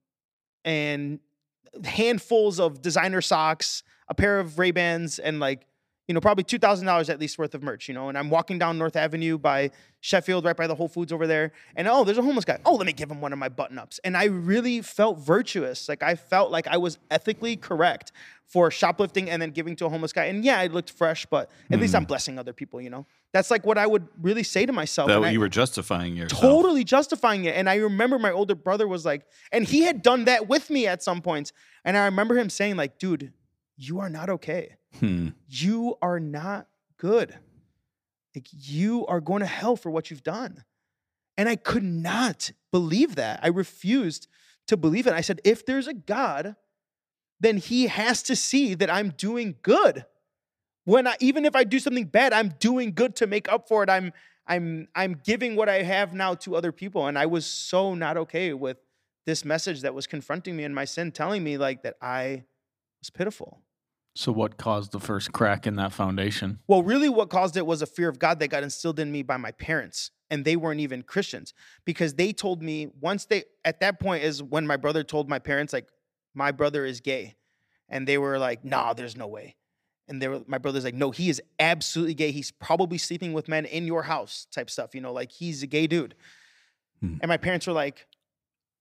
and 0.64 1.18
handfuls 1.84 2.60
of 2.60 2.82
designer 2.82 3.20
socks, 3.20 3.82
a 4.08 4.14
pair 4.14 4.38
of 4.38 4.58
Ray 4.58 4.70
Bans, 4.70 5.18
and 5.18 5.40
like 5.40 5.66
you 6.06 6.14
know 6.14 6.20
probably 6.20 6.44
two 6.44 6.58
thousand 6.58 6.86
dollars 6.86 7.10
at 7.10 7.18
least 7.18 7.38
worth 7.38 7.54
of 7.54 7.62
merch. 7.62 7.88
You 7.88 7.94
know, 7.94 8.08
and 8.08 8.16
I'm 8.16 8.30
walking 8.30 8.58
down 8.58 8.78
North 8.78 8.96
Avenue 8.96 9.38
by 9.38 9.70
Sheffield, 10.00 10.44
right 10.44 10.56
by 10.56 10.66
the 10.66 10.74
Whole 10.74 10.88
Foods 10.88 11.12
over 11.12 11.26
there, 11.26 11.52
and 11.74 11.88
oh, 11.88 12.04
there's 12.04 12.18
a 12.18 12.22
homeless 12.22 12.44
guy. 12.44 12.58
Oh, 12.64 12.74
let 12.74 12.86
me 12.86 12.92
give 12.92 13.10
him 13.10 13.20
one 13.20 13.32
of 13.32 13.38
my 13.38 13.48
button 13.48 13.78
ups, 13.78 14.00
and 14.04 14.16
I 14.16 14.24
really 14.24 14.82
felt 14.82 15.18
virtuous. 15.18 15.88
Like 15.88 16.02
I 16.02 16.14
felt 16.14 16.50
like 16.50 16.66
I 16.66 16.76
was 16.76 16.98
ethically 17.10 17.56
correct 17.56 18.12
for 18.46 18.70
shoplifting 18.70 19.28
and 19.28 19.42
then 19.42 19.50
giving 19.50 19.74
to 19.76 19.86
a 19.86 19.88
homeless 19.88 20.12
guy. 20.12 20.26
And 20.26 20.44
yeah, 20.44 20.60
I 20.60 20.68
looked 20.68 20.90
fresh, 20.90 21.26
but 21.26 21.50
at 21.70 21.80
least 21.80 21.94
I'm 21.94 22.02
hmm. 22.02 22.06
blessing 22.06 22.38
other 22.38 22.52
people. 22.52 22.80
You 22.80 22.90
know, 22.90 23.06
that's 23.32 23.50
like 23.50 23.66
what 23.66 23.76
I 23.76 23.86
would 23.86 24.06
really 24.22 24.44
say 24.44 24.66
to 24.66 24.72
myself. 24.72 25.08
that 25.08 25.16
and 25.16 25.26
I- 25.26 25.30
you 25.30 25.40
were 25.40 25.48
justifying 25.48 26.16
yourself. 26.16 26.40
totally 26.40 26.84
justifying 26.84 27.44
it. 27.44 27.56
And 27.56 27.68
I 27.68 27.76
remember 27.76 28.18
my 28.18 28.30
older 28.30 28.54
brother 28.54 28.86
was 28.86 29.04
like, 29.04 29.26
and 29.50 29.66
he 29.66 29.82
had 29.82 30.00
done 30.02 30.26
that 30.26 30.48
with 30.48 30.70
me 30.70 30.86
at 30.86 31.02
some 31.02 31.20
points. 31.20 31.52
And 31.84 31.96
I 31.96 32.04
remember 32.04 32.36
him 32.36 32.48
saying, 32.48 32.76
like, 32.76 32.98
dude, 32.98 33.32
you 33.76 33.98
are 34.00 34.08
not 34.08 34.30
okay. 34.30 34.76
Hmm. 35.00 35.28
You 35.48 35.96
are 36.02 36.20
not 36.20 36.68
good. 36.98 37.34
Like 38.34 38.48
you 38.50 39.06
are 39.06 39.20
going 39.20 39.40
to 39.40 39.46
hell 39.46 39.76
for 39.76 39.90
what 39.90 40.10
you've 40.10 40.22
done. 40.22 40.64
And 41.36 41.48
I 41.48 41.56
could 41.56 41.82
not 41.82 42.52
believe 42.70 43.16
that. 43.16 43.40
I 43.42 43.48
refused 43.48 44.28
to 44.68 44.76
believe 44.76 45.06
it. 45.06 45.12
I 45.12 45.20
said, 45.20 45.40
if 45.44 45.64
there's 45.64 45.86
a 45.86 45.94
God, 45.94 46.56
then 47.40 47.58
he 47.58 47.86
has 47.86 48.22
to 48.24 48.36
see 48.36 48.74
that 48.74 48.90
I'm 48.90 49.10
doing 49.10 49.56
good. 49.62 50.04
When 50.84 51.06
I 51.06 51.16
even 51.20 51.44
if 51.44 51.56
I 51.56 51.64
do 51.64 51.78
something 51.78 52.04
bad, 52.04 52.32
I'm 52.32 52.54
doing 52.60 52.92
good 52.92 53.16
to 53.16 53.26
make 53.26 53.50
up 53.50 53.68
for 53.68 53.82
it. 53.82 53.90
I'm 53.90 54.12
I'm 54.46 54.88
I'm 54.94 55.20
giving 55.24 55.56
what 55.56 55.68
I 55.68 55.82
have 55.82 56.14
now 56.14 56.34
to 56.34 56.54
other 56.56 56.72
people. 56.72 57.06
And 57.06 57.18
I 57.18 57.26
was 57.26 57.44
so 57.44 57.94
not 57.94 58.16
okay 58.16 58.52
with 58.52 58.78
this 59.26 59.44
message 59.44 59.82
that 59.82 59.94
was 59.94 60.06
confronting 60.06 60.56
me 60.56 60.64
in 60.64 60.72
my 60.72 60.84
sin, 60.84 61.10
telling 61.10 61.42
me 61.42 61.58
like 61.58 61.82
that 61.82 61.96
I 62.00 62.44
was 63.00 63.10
pitiful. 63.10 63.60
So 64.16 64.32
what 64.32 64.56
caused 64.56 64.92
the 64.92 64.98
first 65.00 65.32
crack 65.32 65.66
in 65.66 65.76
that 65.76 65.92
foundation? 65.92 66.58
Well, 66.66 66.82
really, 66.82 67.08
what 67.10 67.28
caused 67.28 67.56
it 67.56 67.66
was 67.66 67.82
a 67.82 67.86
fear 67.86 68.08
of 68.08 68.18
God 68.18 68.38
that 68.40 68.48
got 68.48 68.62
instilled 68.62 68.98
in 68.98 69.12
me 69.12 69.22
by 69.22 69.36
my 69.36 69.52
parents. 69.52 70.10
and 70.30 70.44
they 70.44 70.56
weren't 70.56 70.80
even 70.80 71.02
Christians 71.02 71.52
because 71.84 72.14
they 72.14 72.32
told 72.32 72.60
me 72.62 72.88
once 73.00 73.26
they 73.26 73.44
at 73.64 73.78
that 73.80 74.00
point 74.00 74.24
is 74.24 74.42
when 74.42 74.66
my 74.66 74.76
brother 74.76 75.04
told 75.04 75.28
my 75.28 75.38
parents 75.38 75.72
like 75.72 75.86
my 76.34 76.50
brother 76.50 76.84
is 76.84 77.00
gay 77.00 77.36
and 77.88 78.08
they 78.08 78.18
were 78.18 78.36
like 78.36 78.64
nah 78.64 78.92
there's 78.92 79.16
no 79.16 79.28
way 79.28 79.54
and 80.08 80.20
they 80.20 80.26
were 80.26 80.40
my 80.48 80.58
brother's 80.58 80.82
like 80.84 80.94
no 80.94 81.12
he 81.12 81.28
is 81.28 81.40
absolutely 81.60 82.14
gay 82.14 82.32
he's 82.32 82.50
probably 82.50 82.98
sleeping 82.98 83.32
with 83.34 83.46
men 83.46 83.64
in 83.66 83.86
your 83.86 84.02
house 84.02 84.48
type 84.50 84.68
stuff 84.68 84.94
you 84.96 85.00
know 85.00 85.12
like 85.12 85.30
he's 85.30 85.62
a 85.62 85.66
gay 85.68 85.86
dude 85.86 86.14
Hmm. 87.00 87.18
and 87.20 87.28
my 87.28 87.36
parents 87.36 87.66
were 87.68 87.72
like 87.84 88.06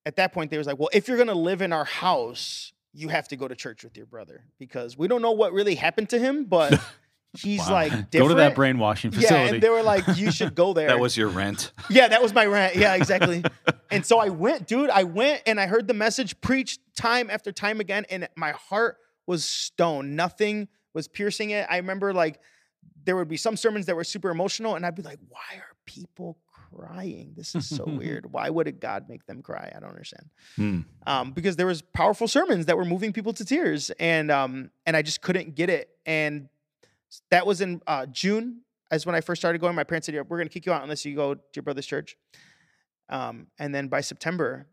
at 0.05 0.15
that 0.15 0.31
point 0.33 0.49
they 0.49 0.57
was 0.57 0.65
like 0.65 0.79
well 0.79 0.89
if 0.93 1.07
you're 1.07 1.17
going 1.17 1.27
to 1.37 1.43
live 1.51 1.61
in 1.61 1.71
our 1.73 1.85
house 1.85 2.73
you 2.97 3.09
have 3.09 3.27
to 3.27 3.35
go 3.35 3.47
to 3.47 3.55
church 3.55 3.83
with 3.83 3.97
your 3.97 4.05
brother 4.05 4.43
because 4.57 4.97
we 4.97 5.07
don't 5.07 5.21
know 5.21 5.31
what 5.33 5.51
really 5.53 5.75
happened 5.75 6.09
to 6.09 6.17
him 6.19 6.45
but 6.45 6.79
he's 7.37 7.59
Wow. 7.59 7.73
like 7.73 7.91
different. 7.91 8.11
Go 8.11 8.27
to 8.29 8.33
that 8.35 8.55
brainwashing 8.55 9.11
facility. 9.11 9.35
yeah 9.47 9.53
and 9.55 9.61
they 9.63 9.69
were 9.69 9.83
like 9.83 10.03
you 10.15 10.31
should 10.31 10.55
go 10.55 10.71
there 10.77 10.87
That 10.87 10.99
was 10.99 11.17
your 11.17 11.27
rent. 11.27 11.73
yeah, 11.89 12.07
that 12.07 12.21
was 12.21 12.33
my 12.33 12.45
rent. 12.45 12.75
Yeah, 12.77 12.95
exactly. 12.95 13.43
and 13.91 14.05
so 14.05 14.17
I 14.19 14.29
went, 14.29 14.67
dude. 14.67 14.89
I 14.89 15.03
went 15.03 15.41
and 15.45 15.59
I 15.59 15.67
heard 15.67 15.87
the 15.87 15.93
message 15.93 16.39
preached 16.41 16.79
time 16.95 17.29
after 17.29 17.51
time 17.51 17.79
again, 17.81 18.05
and 18.09 18.27
my 18.37 18.51
heart 18.51 18.97
was 19.27 19.43
stone. 19.43 20.15
Nothing 20.15 20.69
was 20.93 21.07
piercing 21.09 21.49
it. 21.49 21.67
I 21.69 21.77
remember 21.77 22.13
like 22.13 22.39
there 23.03 23.17
would 23.17 23.27
be 23.27 23.37
some 23.37 23.57
sermons 23.57 23.85
that 23.87 23.95
were 23.97 24.03
super 24.05 24.29
emotional, 24.29 24.75
and 24.75 24.85
I'd 24.85 24.95
be 24.95 25.01
like, 25.01 25.19
"Why 25.27 25.57
are 25.57 25.75
people 25.85 26.37
crying? 26.75 27.33
This 27.35 27.55
is 27.55 27.67
so 27.67 27.83
weird. 27.87 28.31
Why 28.31 28.49
would 28.49 28.67
a 28.67 28.71
God 28.71 29.07
make 29.09 29.25
them 29.25 29.41
cry? 29.41 29.71
I 29.75 29.79
don't 29.79 29.89
understand." 29.89 30.29
Hmm. 30.55 30.79
um, 31.05 31.31
because 31.31 31.55
there 31.55 31.67
was 31.67 31.81
powerful 31.81 32.27
sermons 32.27 32.65
that 32.65 32.77
were 32.77 32.85
moving 32.85 33.13
people 33.13 33.33
to 33.33 33.45
tears, 33.45 33.91
and 33.99 34.31
um, 34.31 34.71
and 34.85 34.95
I 34.95 35.01
just 35.01 35.21
couldn't 35.21 35.55
get 35.55 35.69
it. 35.69 35.89
And 36.05 36.49
that 37.31 37.45
was 37.45 37.61
in 37.61 37.81
uh, 37.87 38.05
June, 38.07 38.61
as 38.91 39.05
when 39.05 39.15
I 39.15 39.21
first 39.21 39.41
started 39.41 39.59
going. 39.59 39.75
My 39.75 39.83
parents 39.83 40.05
said, 40.05 40.15
"We're 40.15 40.37
going 40.37 40.47
to 40.47 40.53
kick 40.53 40.65
you 40.65 40.73
out 40.73 40.83
unless 40.83 41.05
you 41.05 41.15
go 41.15 41.35
to 41.35 41.41
your 41.55 41.63
brother's 41.63 41.85
church." 41.85 42.17
Um, 43.09 43.47
and 43.59 43.73
then 43.73 43.87
by 43.87 44.01
September, 44.01 44.67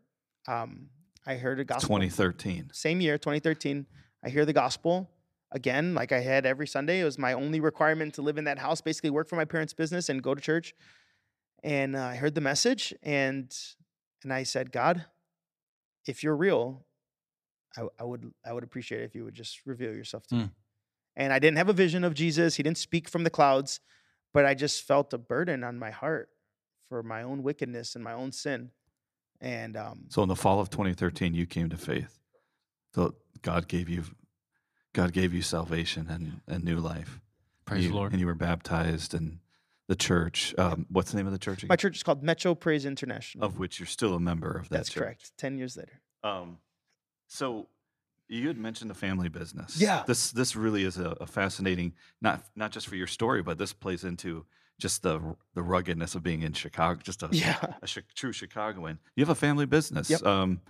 um, 0.47 0.89
I 1.25 1.35
heard 1.35 1.59
a 1.59 1.63
gospel. 1.63 1.95
2013. 1.95 2.69
Same 2.73 3.01
year, 3.01 3.17
2013, 3.17 3.85
I 4.23 4.29
hear 4.29 4.45
the 4.45 4.53
gospel 4.53 5.09
again, 5.51 5.93
like 5.93 6.11
I 6.11 6.19
had 6.19 6.45
every 6.45 6.67
Sunday. 6.67 6.99
It 6.99 7.05
was 7.05 7.17
my 7.17 7.33
only 7.33 7.59
requirement 7.59 8.13
to 8.15 8.21
live 8.21 8.37
in 8.37 8.43
that 8.45 8.59
house, 8.59 8.81
basically 8.81 9.11
work 9.11 9.29
for 9.29 9.35
my 9.35 9.45
parents' 9.45 9.73
business 9.73 10.09
and 10.09 10.21
go 10.21 10.35
to 10.35 10.41
church. 10.41 10.73
And 11.63 11.95
uh, 11.95 12.03
I 12.03 12.15
heard 12.15 12.35
the 12.35 12.41
message, 12.41 12.93
and 13.01 13.53
and 14.23 14.33
I 14.33 14.43
said, 14.43 14.71
God, 14.71 15.05
if 16.05 16.23
you're 16.23 16.35
real, 16.35 16.85
I, 17.77 17.83
I 17.99 18.03
would 18.03 18.31
I 18.45 18.53
would 18.53 18.63
appreciate 18.63 19.01
it 19.01 19.05
if 19.05 19.15
you 19.15 19.23
would 19.23 19.33
just 19.33 19.61
reveal 19.65 19.93
yourself 19.93 20.27
to 20.27 20.35
me. 20.35 20.41
And 21.15 21.31
I 21.31 21.39
didn't 21.39 21.57
have 21.57 21.69
a 21.69 21.73
vision 21.73 22.03
of 22.03 22.13
Jesus. 22.15 22.55
He 22.55 22.63
didn't 22.63 22.79
speak 22.79 23.07
from 23.07 23.23
the 23.23 23.29
clouds, 23.29 23.79
but 24.33 24.45
I 24.45 24.55
just 24.55 24.83
felt 24.85 25.13
a 25.13 25.17
burden 25.17 25.63
on 25.63 25.77
my 25.77 25.91
heart 25.91 26.29
for 26.89 27.03
my 27.03 27.23
own 27.23 27.43
wickedness 27.43 27.95
and 27.95 28.03
my 28.03 28.13
own 28.13 28.31
sin. 28.31 28.71
And 29.39 29.77
um, 29.77 30.05
So 30.09 30.23
in 30.23 30.29
the 30.29 30.35
fall 30.35 30.59
of 30.59 30.69
2013, 30.69 31.33
you 31.33 31.45
came 31.45 31.69
to 31.69 31.77
faith. 31.77 32.19
So 32.95 33.15
God 33.41 33.67
gave 33.67 33.89
you, 33.89 34.03
God 34.93 35.13
gave 35.13 35.33
you 35.33 35.41
salvation 35.41 36.07
and, 36.09 36.41
and 36.47 36.63
new 36.63 36.77
life. 36.77 37.19
Praise 37.65 37.83
you, 37.83 37.89
the 37.89 37.95
Lord. 37.95 38.11
And 38.11 38.19
you 38.19 38.27
were 38.27 38.35
baptized 38.35 39.13
in 39.13 39.39
the 39.87 39.95
church. 39.95 40.53
Um, 40.57 40.85
what's 40.89 41.11
the 41.11 41.17
name 41.17 41.25
of 41.27 41.33
the 41.33 41.39
church? 41.39 41.63
my 41.65 41.75
church 41.75 41.97
is 41.97 42.03
called 42.03 42.23
Metro 42.23 42.55
Praise 42.55 42.85
International. 42.85 43.45
Of 43.45 43.59
which 43.59 43.79
you're 43.79 43.87
still 43.87 44.13
a 44.15 44.19
member 44.19 44.51
of 44.51 44.69
that 44.69 44.77
That's 44.77 44.89
church. 44.89 45.03
correct. 45.03 45.31
Ten 45.37 45.57
years 45.57 45.75
later. 45.77 46.01
Um, 46.23 46.57
so 47.27 47.67
you 48.29 48.47
had 48.47 48.57
mentioned 48.57 48.89
the 48.89 48.95
family 48.95 49.29
business. 49.29 49.79
Yeah. 49.79 50.03
This 50.07 50.31
this 50.31 50.55
really 50.55 50.83
is 50.83 50.97
a, 50.97 51.09
a 51.21 51.27
fascinating 51.27 51.93
not 52.21 52.43
not 52.55 52.71
just 52.71 52.87
for 52.87 52.95
your 52.95 53.07
story, 53.07 53.41
but 53.43 53.57
this 53.57 53.73
plays 53.73 54.03
into 54.03 54.45
just 54.79 55.03
the 55.03 55.19
the 55.53 55.61
ruggedness 55.61 56.15
of 56.15 56.23
being 56.23 56.41
in 56.41 56.53
Chicago. 56.53 56.99
Just 57.03 57.21
a, 57.23 57.29
Yeah. 57.31 57.57
a 57.81 57.87
chi- 57.87 58.01
true 58.15 58.31
Chicagoan. 58.31 58.99
You 59.15 59.21
have 59.23 59.29
a 59.29 59.35
family 59.35 59.65
business. 59.65 60.09
Yep. 60.09 60.25
Um, 60.25 60.61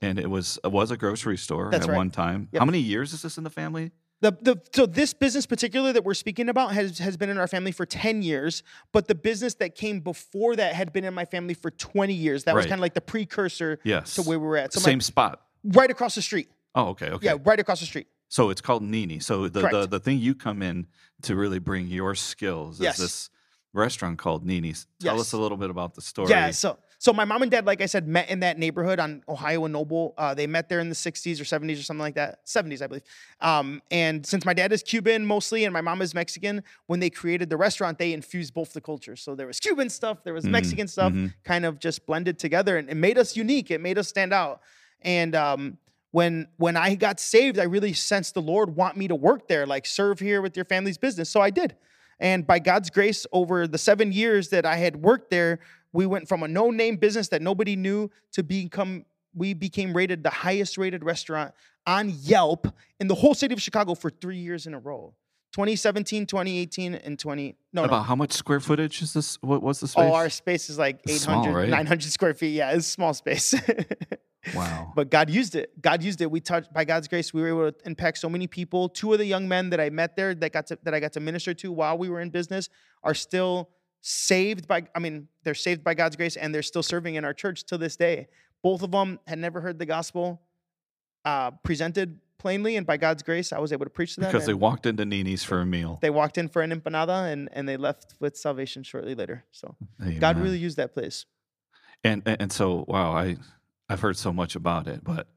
and 0.00 0.18
it 0.18 0.28
was 0.28 0.58
it 0.64 0.72
was 0.72 0.90
a 0.90 0.96
grocery 0.96 1.36
store 1.36 1.70
That's 1.70 1.84
at 1.84 1.90
right. 1.90 1.96
one 1.96 2.10
time. 2.10 2.48
Yep. 2.52 2.60
How 2.60 2.66
many 2.66 2.80
years 2.80 3.12
is 3.12 3.22
this 3.22 3.36
in 3.38 3.44
the 3.44 3.50
family? 3.50 3.92
The, 4.24 4.32
the 4.40 4.58
so 4.72 4.86
this 4.86 5.12
business 5.12 5.44
particular 5.44 5.92
that 5.92 6.02
we're 6.02 6.14
speaking 6.14 6.48
about 6.48 6.72
has 6.72 6.98
has 6.98 7.14
been 7.18 7.28
in 7.28 7.36
our 7.36 7.46
family 7.46 7.72
for 7.72 7.84
10 7.84 8.22
years, 8.22 8.62
but 8.90 9.06
the 9.06 9.14
business 9.14 9.52
that 9.56 9.74
came 9.74 10.00
before 10.00 10.56
that 10.56 10.74
had 10.74 10.94
been 10.94 11.04
in 11.04 11.12
my 11.12 11.26
family 11.26 11.52
for 11.52 11.70
20 11.70 12.14
years. 12.14 12.44
That 12.44 12.54
was 12.54 12.64
kind 12.64 12.76
of 12.76 12.80
like 12.80 12.94
the 12.94 13.02
precursor 13.02 13.80
Yes. 13.84 14.14
to 14.14 14.22
where 14.22 14.38
we 14.38 14.46
were 14.46 14.56
at. 14.56 14.72
So 14.72 14.80
my- 14.80 14.84
Same 14.86 15.02
spot. 15.02 15.42
right 15.62 15.90
across 15.90 16.14
the 16.14 16.22
street. 16.22 16.48
Oh, 16.74 16.88
okay, 16.88 17.10
okay. 17.10 17.26
Yeah, 17.26 17.36
right 17.44 17.60
across 17.60 17.80
the 17.80 17.86
street. 17.86 18.06
So 18.28 18.48
it's 18.48 18.62
called 18.62 18.82
Nini. 18.82 19.18
So 19.18 19.42
the, 19.42 19.60
the 19.60 19.68
Correct. 19.68 19.90
the 19.90 20.00
thing 20.00 20.18
you 20.20 20.34
come 20.34 20.62
in 20.62 20.86
to 21.22 21.36
really 21.36 21.58
bring 21.58 21.88
your 21.88 22.14
skills 22.14 22.80
Yes. 22.80 22.98
is 22.98 23.04
this 23.04 23.30
restaurant 23.74 24.16
called 24.18 24.46
Nini's. 24.46 24.86
Tell 25.00 25.20
us 25.20 25.34
a 25.34 25.38
little 25.38 25.58
bit 25.58 25.68
about 25.68 25.96
the 25.96 26.00
story. 26.00 26.30
Yeah, 26.30 26.50
so 26.52 26.78
so 26.98 27.12
my 27.12 27.24
mom 27.24 27.42
and 27.42 27.50
dad, 27.50 27.66
like 27.66 27.80
I 27.80 27.86
said, 27.86 28.08
met 28.08 28.28
in 28.30 28.40
that 28.40 28.58
neighborhood 28.58 28.98
on 28.98 29.22
Ohio 29.28 29.64
and 29.64 29.72
Noble. 29.72 30.14
Uh, 30.16 30.34
they 30.34 30.46
met 30.46 30.68
there 30.68 30.80
in 30.80 30.88
the 30.88 30.94
60s 30.94 31.40
or 31.40 31.44
70s 31.44 31.78
or 31.78 31.82
something 31.82 32.00
like 32.00 32.14
that. 32.14 32.46
70s, 32.46 32.82
I 32.82 32.86
believe. 32.86 33.02
Um, 33.40 33.82
and 33.90 34.24
since 34.26 34.44
my 34.44 34.54
dad 34.54 34.72
is 34.72 34.82
Cuban 34.82 35.26
mostly 35.26 35.64
and 35.64 35.72
my 35.72 35.80
mom 35.80 36.00
is 36.02 36.14
Mexican, 36.14 36.62
when 36.86 37.00
they 37.00 37.10
created 37.10 37.50
the 37.50 37.56
restaurant, 37.56 37.98
they 37.98 38.12
infused 38.12 38.54
both 38.54 38.72
the 38.72 38.80
cultures. 38.80 39.20
So 39.22 39.34
there 39.34 39.46
was 39.46 39.60
Cuban 39.60 39.90
stuff, 39.90 40.24
there 40.24 40.34
was 40.34 40.46
Mhm, 40.46 40.50
Mexican 40.50 40.88
stuff, 40.88 41.12
mhm. 41.12 41.32
kind 41.44 41.64
of 41.64 41.78
just 41.78 42.06
blended 42.06 42.38
together, 42.38 42.76
and 42.76 42.88
it 42.88 42.96
made 42.96 43.18
us 43.18 43.36
unique. 43.36 43.70
It 43.70 43.80
made 43.80 43.98
us 43.98 44.08
stand 44.08 44.32
out. 44.32 44.60
And 45.02 45.34
um, 45.34 45.78
when 46.12 46.48
when 46.56 46.76
I 46.76 46.94
got 46.94 47.20
saved, 47.20 47.58
I 47.58 47.64
really 47.64 47.92
sensed 47.92 48.34
the 48.34 48.42
Lord 48.42 48.76
want 48.76 48.96
me 48.96 49.08
to 49.08 49.14
work 49.14 49.48
there, 49.48 49.66
like 49.66 49.84
serve 49.86 50.20
here 50.20 50.40
with 50.40 50.56
your 50.56 50.64
family's 50.64 50.98
business. 50.98 51.28
So 51.28 51.40
I 51.40 51.50
did. 51.50 51.76
And 52.20 52.46
by 52.46 52.60
God's 52.60 52.90
grace, 52.90 53.26
over 53.32 53.66
the 53.66 53.78
seven 53.78 54.12
years 54.12 54.48
that 54.50 54.64
I 54.64 54.76
had 54.76 54.96
worked 55.02 55.30
there, 55.30 55.58
we 55.94 56.04
went 56.04 56.28
from 56.28 56.42
a 56.42 56.48
no-name 56.48 56.96
business 56.96 57.28
that 57.28 57.40
nobody 57.40 57.76
knew 57.76 58.10
to 58.32 58.42
become 58.42 59.06
we 59.34 59.54
became 59.54 59.96
rated 59.96 60.22
the 60.22 60.30
highest 60.30 60.76
rated 60.76 61.02
restaurant 61.02 61.54
on 61.86 62.12
Yelp 62.20 62.68
in 63.00 63.08
the 63.08 63.14
whole 63.14 63.34
city 63.34 63.54
of 63.54 63.62
Chicago 63.62 63.94
for 63.94 64.10
three 64.10 64.36
years 64.36 64.66
in 64.66 64.74
a 64.74 64.78
row. 64.78 65.14
2017, 65.52 66.26
2018, 66.26 66.94
and 66.96 67.16
20. 67.16 67.56
No, 67.72 67.82
no. 67.82 67.86
About 67.86 68.06
how 68.06 68.16
much 68.16 68.32
square 68.32 68.58
footage 68.58 69.00
is 69.02 69.12
this? 69.12 69.38
What 69.40 69.62
was 69.62 69.78
the 69.78 69.86
space? 69.86 70.04
Oh, 70.04 70.12
our 70.12 70.28
space 70.28 70.68
is 70.68 70.78
like 70.78 71.00
800, 71.08 71.18
small, 71.20 71.48
right? 71.48 71.68
900 71.68 72.02
square 72.10 72.34
feet. 72.34 72.54
Yeah, 72.54 72.72
it's 72.72 72.88
a 72.88 72.90
small 72.90 73.14
space. 73.14 73.54
wow. 74.54 74.92
But 74.96 75.10
God 75.10 75.30
used 75.30 75.54
it. 75.54 75.80
God 75.80 76.02
used 76.02 76.20
it. 76.20 76.28
We 76.28 76.40
touched 76.40 76.72
by 76.72 76.84
God's 76.84 77.06
grace. 77.06 77.32
We 77.32 77.40
were 77.42 77.48
able 77.48 77.72
to 77.72 77.86
impact 77.86 78.18
so 78.18 78.28
many 78.28 78.48
people. 78.48 78.88
Two 78.88 79.12
of 79.12 79.20
the 79.20 79.26
young 79.26 79.46
men 79.46 79.70
that 79.70 79.80
I 79.80 79.90
met 79.90 80.16
there 80.16 80.34
that 80.34 80.52
got 80.52 80.66
to 80.68 80.78
that 80.82 80.92
I 80.92 80.98
got 80.98 81.12
to 81.12 81.20
minister 81.20 81.54
to 81.54 81.70
while 81.70 81.96
we 81.96 82.08
were 82.08 82.20
in 82.20 82.30
business 82.30 82.68
are 83.04 83.14
still 83.14 83.70
saved 84.06 84.68
by. 84.68 84.86
I 84.94 84.98
mean, 84.98 85.28
they're 85.44 85.54
saved 85.54 85.82
by 85.82 85.94
God's 85.94 86.14
grace 86.14 86.36
and 86.36 86.54
they're 86.54 86.62
still 86.62 86.82
serving 86.82 87.14
in 87.14 87.24
our 87.24 87.32
church 87.32 87.64
to 87.64 87.78
this 87.78 87.96
day. 87.96 88.28
Both 88.62 88.82
of 88.82 88.90
them 88.90 89.18
had 89.26 89.38
never 89.38 89.62
heard 89.62 89.78
the 89.78 89.86
gospel 89.86 90.42
uh, 91.24 91.52
presented 91.62 92.20
plainly, 92.38 92.76
and 92.76 92.86
by 92.86 92.98
God's 92.98 93.22
grace, 93.22 93.50
I 93.52 93.58
was 93.58 93.72
able 93.72 93.86
to 93.86 93.90
preach 93.90 94.16
to 94.16 94.20
them. 94.20 94.30
because 94.30 94.44
they 94.44 94.52
walked 94.52 94.84
into 94.84 95.06
Nini's 95.06 95.42
for 95.42 95.62
a 95.62 95.66
meal. 95.66 95.98
they 96.02 96.10
walked 96.10 96.36
in 96.36 96.48
for 96.48 96.60
an 96.60 96.70
empanada 96.70 97.32
and 97.32 97.48
and 97.52 97.66
they 97.66 97.78
left 97.78 98.14
with 98.20 98.36
salvation 98.36 98.82
shortly 98.82 99.14
later. 99.14 99.44
So 99.52 99.74
God 100.20 100.38
really 100.38 100.58
used 100.58 100.76
that 100.76 100.92
place. 100.92 101.24
and, 102.04 102.22
and 102.26 102.52
so 102.52 102.84
wow, 102.86 103.12
I 103.12 103.36
I've 103.88 104.00
heard 104.00 104.18
so 104.18 104.32
much 104.32 104.54
about 104.54 104.86
it, 104.86 105.02
but 105.02 105.28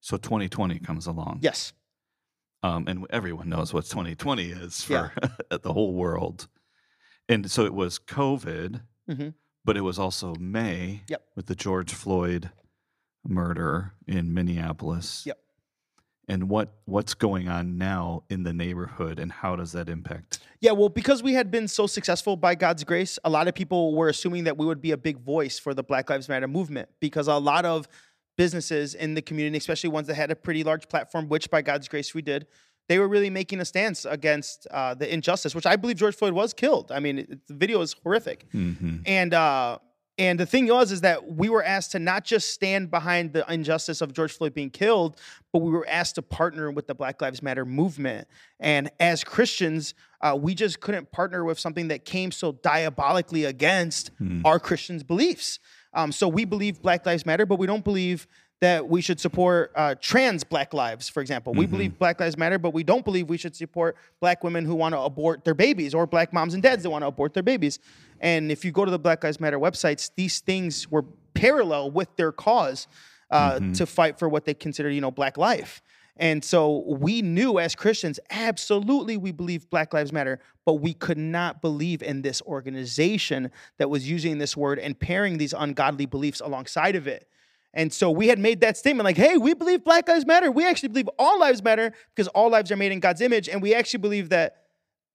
so 0.00 0.16
2020 0.16 0.78
comes 0.78 1.06
along. 1.06 1.40
Yes. 1.42 1.72
Um, 2.62 2.84
and 2.86 3.06
everyone 3.10 3.48
knows 3.48 3.74
what 3.74 3.84
2020 3.84 4.50
is 4.50 4.82
for 4.82 5.12
the 5.50 5.72
whole 5.72 5.92
world. 5.94 6.46
And 7.28 7.50
so 7.50 7.64
it 7.64 7.74
was 7.74 7.98
COVID, 7.98 8.82
Mhm. 9.08 9.34
but 9.64 9.76
it 9.76 9.80
was 9.82 9.98
also 9.98 10.34
May 10.34 11.02
Yep. 11.08 11.26
with 11.34 11.46
the 11.46 11.54
George 11.54 11.92
Floyd 11.92 12.50
murder 13.26 13.94
in 14.06 14.34
Minneapolis. 14.34 15.24
Yep. 15.26 15.38
And 16.26 16.48
what 16.48 16.72
what's 16.86 17.12
going 17.12 17.48
on 17.48 17.76
now 17.76 18.24
in 18.30 18.44
the 18.44 18.52
neighborhood, 18.54 19.18
and 19.18 19.30
how 19.30 19.56
does 19.56 19.72
that 19.72 19.90
impact? 19.90 20.38
Yeah, 20.60 20.72
well, 20.72 20.88
because 20.88 21.22
we 21.22 21.34
had 21.34 21.50
been 21.50 21.68
so 21.68 21.86
successful 21.86 22.36
by 22.36 22.54
God's 22.54 22.82
grace, 22.84 23.18
a 23.24 23.30
lot 23.30 23.46
of 23.46 23.54
people 23.54 23.94
were 23.94 24.08
assuming 24.08 24.44
that 24.44 24.56
we 24.56 24.64
would 24.64 24.80
be 24.80 24.90
a 24.92 24.96
big 24.96 25.18
voice 25.18 25.58
for 25.58 25.74
the 25.74 25.82
Black 25.82 26.08
Lives 26.08 26.28
Matter 26.28 26.48
movement 26.48 26.88
because 27.00 27.28
a 27.28 27.36
lot 27.36 27.66
of 27.66 27.86
businesses 28.38 28.94
in 28.94 29.14
the 29.14 29.22
community, 29.22 29.58
especially 29.58 29.90
ones 29.90 30.06
that 30.06 30.14
had 30.14 30.30
a 30.30 30.36
pretty 30.36 30.64
large 30.64 30.88
platform, 30.88 31.28
which 31.28 31.50
by 31.50 31.60
God's 31.62 31.88
grace 31.88 32.14
we 32.14 32.22
did, 32.22 32.46
they 32.88 32.98
were 32.98 33.08
really 33.08 33.30
making 33.30 33.60
a 33.60 33.64
stance 33.64 34.04
against 34.04 34.66
uh, 34.70 34.94
the 34.94 35.12
injustice, 35.12 35.54
which 35.54 35.66
I 35.66 35.76
believe 35.76 35.96
George 35.96 36.14
Floyd 36.14 36.34
was 36.34 36.52
killed. 36.52 36.92
I 36.92 37.00
mean, 37.00 37.18
it, 37.18 37.46
the 37.46 37.54
video 37.54 37.80
is 37.80 37.94
horrific. 38.02 38.46
Mm-hmm. 38.52 38.98
And 39.06 39.34
uh, 39.34 39.78
and 40.16 40.38
the 40.38 40.46
thing 40.46 40.68
was 40.68 40.92
is 40.92 41.00
that 41.00 41.32
we 41.32 41.48
were 41.48 41.64
asked 41.64 41.92
to 41.92 41.98
not 41.98 42.24
just 42.24 42.50
stand 42.50 42.90
behind 42.90 43.32
the 43.32 43.50
injustice 43.52 44.00
of 44.00 44.12
George 44.12 44.32
Floyd 44.32 44.54
being 44.54 44.70
killed, 44.70 45.18
but 45.52 45.60
we 45.60 45.72
were 45.72 45.86
asked 45.88 46.14
to 46.16 46.22
partner 46.22 46.70
with 46.70 46.86
the 46.86 46.94
Black 46.94 47.20
Lives 47.20 47.42
Matter 47.42 47.64
movement. 47.64 48.28
And 48.60 48.90
as 49.00 49.24
Christians, 49.24 49.94
uh, 50.20 50.38
we 50.40 50.54
just 50.54 50.80
couldn't 50.80 51.10
partner 51.10 51.44
with 51.44 51.58
something 51.58 51.88
that 51.88 52.04
came 52.04 52.30
so 52.30 52.52
diabolically 52.52 53.44
against 53.44 54.12
our 54.44 54.60
Christians' 54.60 55.02
beliefs. 55.02 55.58
Um, 55.94 56.12
so 56.12 56.28
we 56.28 56.44
believe 56.44 56.80
Black 56.80 57.04
Lives 57.06 57.26
Matter, 57.26 57.46
but 57.46 57.58
we 57.58 57.66
don't 57.66 57.84
believe 57.84 58.26
that 58.64 58.88
we 58.88 59.02
should 59.02 59.20
support 59.20 59.70
uh, 59.76 59.94
trans 60.00 60.42
Black 60.42 60.72
lives, 60.72 61.06
for 61.06 61.20
example. 61.20 61.52
We 61.52 61.66
Mhm. 61.66 61.70
believe 61.70 61.98
Black 61.98 62.18
Lives 62.18 62.38
Matter, 62.38 62.58
but 62.58 62.72
we 62.72 62.82
don't 62.82 63.04
believe 63.04 63.28
we 63.28 63.36
should 63.36 63.54
support 63.54 63.94
Black 64.20 64.42
women 64.42 64.64
who 64.64 64.74
want 64.74 64.94
to 64.94 65.00
abort 65.00 65.44
their 65.44 65.52
babies 65.52 65.94
or 65.94 66.06
Black 66.06 66.32
moms 66.32 66.54
and 66.54 66.62
dads 66.62 66.82
that 66.82 66.88
want 66.88 67.02
to 67.02 67.06
abort 67.08 67.34
their 67.34 67.42
babies. 67.42 67.78
And 68.20 68.50
if 68.50 68.64
you 68.64 68.72
go 68.72 68.86
to 68.86 68.90
the 68.90 68.98
Black 68.98 69.22
Lives 69.22 69.38
Matter 69.38 69.58
websites, 69.58 70.10
these 70.16 70.40
things 70.40 70.90
were 70.90 71.04
parallel 71.34 71.90
with 71.90 72.08
their 72.16 72.32
cause 72.32 72.86
uh, 73.30 73.58
to 73.74 73.84
fight 73.84 74.18
for 74.18 74.30
what 74.30 74.46
they 74.46 74.54
consider, 74.54 74.88
you 74.88 75.02
know, 75.02 75.10
Black 75.10 75.36
life. 75.36 75.82
And 76.16 76.42
so 76.42 76.84
we 76.86 77.20
knew 77.20 77.58
as 77.58 77.74
Christians, 77.74 78.18
absolutely, 78.30 79.18
we 79.18 79.30
believe 79.30 79.68
Black 79.68 79.92
Lives 79.92 80.10
Matter, 80.12 80.38
but 80.64 80.74
we 80.74 80.94
could 80.94 81.18
not 81.18 81.60
believe 81.60 82.02
in 82.02 82.22
this 82.22 82.40
organization 82.42 83.50
that 83.76 83.90
was 83.90 84.08
using 84.08 84.38
this 84.38 84.56
word 84.56 84.78
and 84.78 84.98
pairing 84.98 85.36
these 85.36 85.52
ungodly 85.52 86.06
beliefs 86.06 86.40
alongside 86.40 86.96
of 86.96 87.06
it. 87.06 87.28
And 87.74 87.92
so 87.92 88.10
we 88.10 88.28
had 88.28 88.38
made 88.38 88.60
that 88.60 88.76
statement 88.76 89.04
like, 89.04 89.16
hey, 89.16 89.36
we 89.36 89.52
believe 89.52 89.82
Black 89.84 90.08
Lives 90.08 90.24
Matter. 90.24 90.50
We 90.50 90.64
actually 90.66 90.90
believe 90.90 91.08
all 91.18 91.38
lives 91.40 91.62
matter 91.62 91.92
because 92.14 92.28
all 92.28 92.48
lives 92.48 92.70
are 92.70 92.76
made 92.76 92.92
in 92.92 93.00
God's 93.00 93.20
image. 93.20 93.48
And 93.48 93.60
we 93.60 93.74
actually 93.74 93.98
believe 93.98 94.28
that 94.28 94.62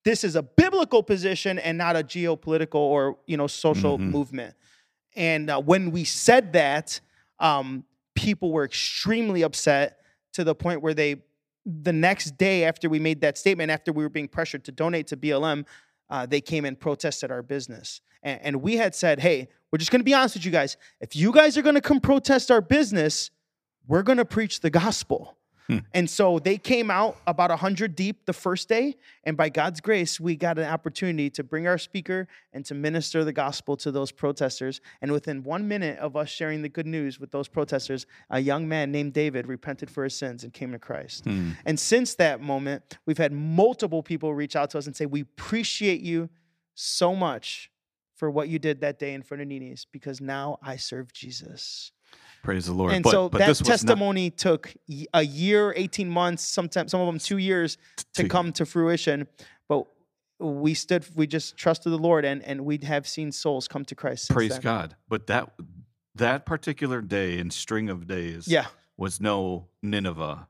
this 0.04 0.24
is 0.26 0.36
a 0.36 0.44
biblical 0.44 1.02
position 1.02 1.58
and 1.58 1.78
not 1.78 1.96
a 1.96 2.04
geopolitical 2.04 2.76
or 2.76 3.18
you 3.28 3.38
know 3.38 3.48
social 3.48 3.98
Mhm. 3.98 4.12
movement. 4.12 4.56
And 5.16 5.50
uh, 5.50 5.60
when 5.62 5.92
we 5.92 6.04
said 6.04 6.54
that, 6.54 7.00
um, 7.40 7.86
people 8.14 8.52
were 8.52 8.66
extremely 8.66 9.42
upset 9.42 10.00
to 10.34 10.44
the 10.44 10.54
point 10.54 10.82
where 10.82 10.94
they, 10.94 11.16
the 11.66 11.94
next 11.94 12.38
day 12.38 12.66
after 12.66 12.90
we 12.90 13.00
made 13.00 13.22
that 13.22 13.38
statement, 13.38 13.72
after 13.72 13.92
we 13.94 14.04
were 14.04 14.10
being 14.10 14.28
pressured 14.28 14.66
to 14.66 14.72
donate 14.74 15.08
to 15.08 15.18
BLM, 15.18 15.66
uh, 16.10 16.26
they 16.26 16.42
came 16.42 16.66
and 16.66 16.78
protested 16.80 17.32
our 17.32 17.42
business. 17.42 18.02
And, 18.24 18.40
and 18.42 18.62
we 18.62 18.78
had 18.78 18.96
said, 18.96 19.20
hey, 19.20 19.50
we're 19.72 19.78
just 19.78 19.92
going 19.92 20.02
to 20.02 20.06
be 20.06 20.14
honest 20.14 20.36
with 20.36 20.46
you 20.46 20.52
guys. 20.52 20.78
If 21.00 21.16
you 21.16 21.32
guys 21.32 21.58
are 21.58 21.62
going 21.62 21.76
to 21.76 21.82
come 21.82 22.00
protest 22.00 22.52
our 22.52 22.62
business, 22.62 23.32
we're 23.88 24.04
going 24.04 24.18
to 24.18 24.26
preach 24.26 24.62
the 24.62 24.70
gospel. 24.70 25.38
And 25.94 26.10
so 26.10 26.40
they 26.40 26.58
came 26.58 26.90
out 26.90 27.18
about 27.28 27.52
100 27.52 27.96
deep 27.96 28.26
the 28.26 28.34
first 28.34 28.68
day. 28.68 28.96
And 29.24 29.38
by 29.38 29.50
God's 29.50 29.82
grace, 29.82 30.20
we 30.20 30.36
got 30.36 30.58
an 30.58 30.66
opportunity 30.66 31.30
to 31.32 31.44
bring 31.44 31.68
our 31.68 31.78
speaker 31.78 32.28
and 32.54 32.66
to 32.66 32.74
minister 32.74 33.24
the 33.24 33.34
gospel 33.34 33.78
to 33.78 33.92
those 33.92 34.12
protesters. 34.12 34.82
And 35.02 35.12
within 35.12 35.44
one 35.44 35.68
minute 35.68 36.00
of 36.00 36.16
us 36.16 36.30
sharing 36.30 36.64
the 36.64 36.70
good 36.70 36.88
news 36.88 37.20
with 37.20 37.32
those 37.32 37.48
protesters, 37.48 38.08
a 38.30 38.40
young 38.40 38.68
man 38.68 38.92
named 38.92 39.14
David 39.14 39.48
repented 39.48 39.92
for 39.92 40.04
his 40.04 40.16
sins 40.16 40.44
and 40.44 40.52
came 40.52 40.72
to 40.72 40.80
Christ. 40.80 41.26
Hmm. 41.26 41.52
And 41.66 41.80
since 41.80 42.16
that 42.16 42.42
moment, 42.42 42.98
we've 43.06 43.18
had 43.18 43.32
multiple 43.32 44.02
people 44.02 44.34
reach 44.34 44.56
out 44.56 44.72
to 44.72 44.80
us 44.80 44.88
and 44.88 44.96
say, 44.96 45.06
We 45.06 45.22
appreciate 45.22 46.02
you 46.02 46.30
so 46.74 47.16
much 47.16 47.70
for 48.20 48.30
what 48.30 48.50
you 48.50 48.60
did 48.60 48.82
that 48.82 49.00
day 49.00 49.14
in 49.14 49.24
front 49.24 49.42
of 49.42 49.48
Nini's 49.48 49.88
because 49.94 50.20
now 50.20 50.60
I 50.62 50.76
serve 50.76 51.14
Jesus. 51.14 51.94
Praise 52.44 52.66
the 52.66 52.74
Lord. 52.74 52.92
And 52.92 53.02
but, 53.02 53.12
so 53.12 53.30
but 53.30 53.38
that 53.40 53.48
this 53.48 53.62
was 53.62 53.68
not- 53.70 53.74
testimony 53.76 54.30
took 54.30 54.74
a 55.14 55.24
year, 55.24 55.74
18 55.76 56.10
months, 56.10 56.44
sometimes 56.44 56.92
some 56.92 57.00
of 57.00 57.08
them 57.08 57.18
two 57.18 57.38
years 57.38 57.78
to 58.16 58.28
come 58.28 58.52
to 58.54 58.66
fruition. 58.66 59.28
But 59.70 59.86
we 60.40 60.74
stood, 60.74 61.06
we 61.16 61.28
just 61.28 61.56
trusted 61.56 61.94
the 61.94 61.98
Lord 61.98 62.26
and, 62.26 62.44
and 62.44 62.66
we 62.66 62.78
have 62.84 63.08
seen 63.08 63.32
souls 63.32 63.70
come 63.70 63.86
to 63.86 63.96
Christ. 63.96 64.30
Praise 64.30 64.52
then. 64.52 64.62
God. 64.62 64.96
But 65.08 65.28
that 65.28 65.52
that 66.16 66.46
particular 66.46 67.02
day 67.02 67.40
and 67.40 67.54
string 67.54 67.90
of 67.90 68.06
days 68.06 68.48
Yeah, 68.48 68.66
was 68.98 69.22
no 69.22 69.68
Nineveh 69.82 70.48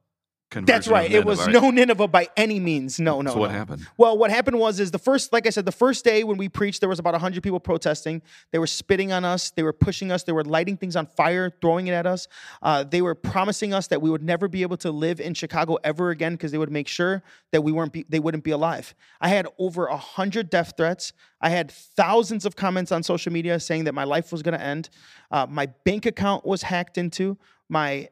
that's 0.51 0.87
right. 0.87 1.11
It 1.11 1.25
was 1.25 1.47
no 1.47 1.69
Nineveh 1.69 2.07
by 2.07 2.27
any 2.35 2.59
means. 2.59 2.99
No, 2.99 3.21
no. 3.21 3.31
So 3.31 3.39
what 3.39 3.51
no. 3.51 3.57
happened? 3.57 3.87
Well, 3.97 4.17
what 4.17 4.31
happened 4.31 4.57
was 4.57 4.79
is 4.79 4.91
the 4.91 4.99
first, 4.99 5.31
like 5.31 5.45
I 5.45 5.51
said, 5.51 5.65
the 5.65 5.71
first 5.71 6.03
day 6.03 6.23
when 6.23 6.37
we 6.37 6.49
preached, 6.49 6.79
there 6.79 6.89
was 6.89 6.97
about 6.99 7.19
hundred 7.19 7.43
people 7.43 7.59
protesting. 7.59 8.21
They 8.51 8.59
were 8.59 8.67
spitting 8.67 9.11
on 9.11 9.25
us. 9.25 9.51
They 9.51 9.63
were 9.63 9.73
pushing 9.73 10.11
us. 10.11 10.23
They 10.23 10.31
were 10.31 10.43
lighting 10.43 10.77
things 10.77 10.95
on 10.95 11.05
fire, 11.05 11.51
throwing 11.61 11.87
it 11.87 11.93
at 11.93 12.07
us. 12.07 12.27
Uh, 12.61 12.83
they 12.83 13.01
were 13.01 13.15
promising 13.15 13.73
us 13.73 13.87
that 13.87 14.01
we 14.01 14.09
would 14.09 14.23
never 14.23 14.47
be 14.47 14.63
able 14.63 14.77
to 14.77 14.91
live 14.91 15.19
in 15.19 15.33
Chicago 15.33 15.77
ever 15.83 16.09
again 16.09 16.33
because 16.33 16.51
they 16.51 16.57
would 16.57 16.71
make 16.71 16.87
sure 16.87 17.21
that 17.51 17.61
we 17.61 17.71
weren't, 17.71 17.93
be, 17.93 18.05
they 18.09 18.19
wouldn't 18.19 18.43
be 18.43 18.51
alive. 18.51 18.95
I 19.21 19.29
had 19.29 19.47
over 19.59 19.85
a 19.85 19.97
hundred 19.97 20.49
death 20.49 20.73
threats. 20.77 21.13
I 21.41 21.49
had 21.49 21.71
thousands 21.71 22.45
of 22.45 22.55
comments 22.55 22.91
on 22.91 23.03
social 23.03 23.31
media 23.31 23.59
saying 23.59 23.83
that 23.83 23.93
my 23.93 24.03
life 24.03 24.31
was 24.31 24.41
going 24.41 24.57
to 24.57 24.63
end. 24.63 24.89
Uh, 25.29 25.45
my 25.47 25.67
bank 25.85 26.05
account 26.05 26.45
was 26.45 26.63
hacked 26.63 26.97
into. 26.97 27.37
My 27.69 28.09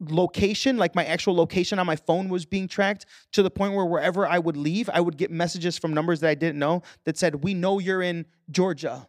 location, 0.00 0.76
like 0.76 0.94
my 0.94 1.04
actual 1.04 1.34
location 1.34 1.78
on 1.78 1.86
my 1.86 1.96
phone 1.96 2.28
was 2.28 2.46
being 2.46 2.68
tracked 2.68 3.06
to 3.32 3.42
the 3.42 3.50
point 3.50 3.74
where 3.74 3.84
wherever 3.84 4.26
I 4.26 4.38
would 4.38 4.56
leave, 4.56 4.88
I 4.92 5.00
would 5.00 5.16
get 5.16 5.30
messages 5.30 5.78
from 5.78 5.92
numbers 5.92 6.20
that 6.20 6.28
I 6.28 6.34
didn't 6.34 6.58
know 6.58 6.82
that 7.04 7.16
said, 7.16 7.42
We 7.42 7.54
know 7.54 7.78
you're 7.78 8.02
in 8.02 8.26
Georgia 8.50 9.08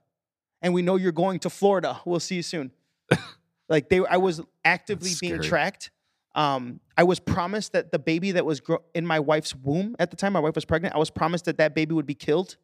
and 0.61 0.73
we 0.73 0.81
know 0.81 0.95
you're 0.95 1.11
going 1.11 1.39
to 1.39 1.49
Florida. 1.49 2.01
We'll 2.05 2.19
see 2.19 2.35
you 2.35 2.43
soon. 2.43 2.71
like 3.69 3.89
they 3.89 4.05
I 4.05 4.17
was 4.17 4.41
actively 4.65 5.11
being 5.19 5.41
tracked. 5.41 5.91
Um, 6.35 6.79
I 6.97 7.03
was 7.03 7.19
promised 7.19 7.73
that 7.73 7.91
the 7.91 7.99
baby 7.99 8.31
that 8.31 8.45
was 8.45 8.59
gro- 8.59 8.83
in 8.93 9.05
my 9.05 9.19
wife's 9.19 9.55
womb 9.55 9.95
at 9.99 10.11
the 10.11 10.15
time, 10.15 10.33
my 10.33 10.39
wife 10.39 10.55
was 10.55 10.65
pregnant. 10.65 10.95
I 10.95 10.99
was 10.99 11.09
promised 11.09 11.45
that 11.45 11.57
that 11.57 11.73
baby 11.73 11.93
would 11.93 12.05
be 12.05 12.15
killed. 12.15 12.57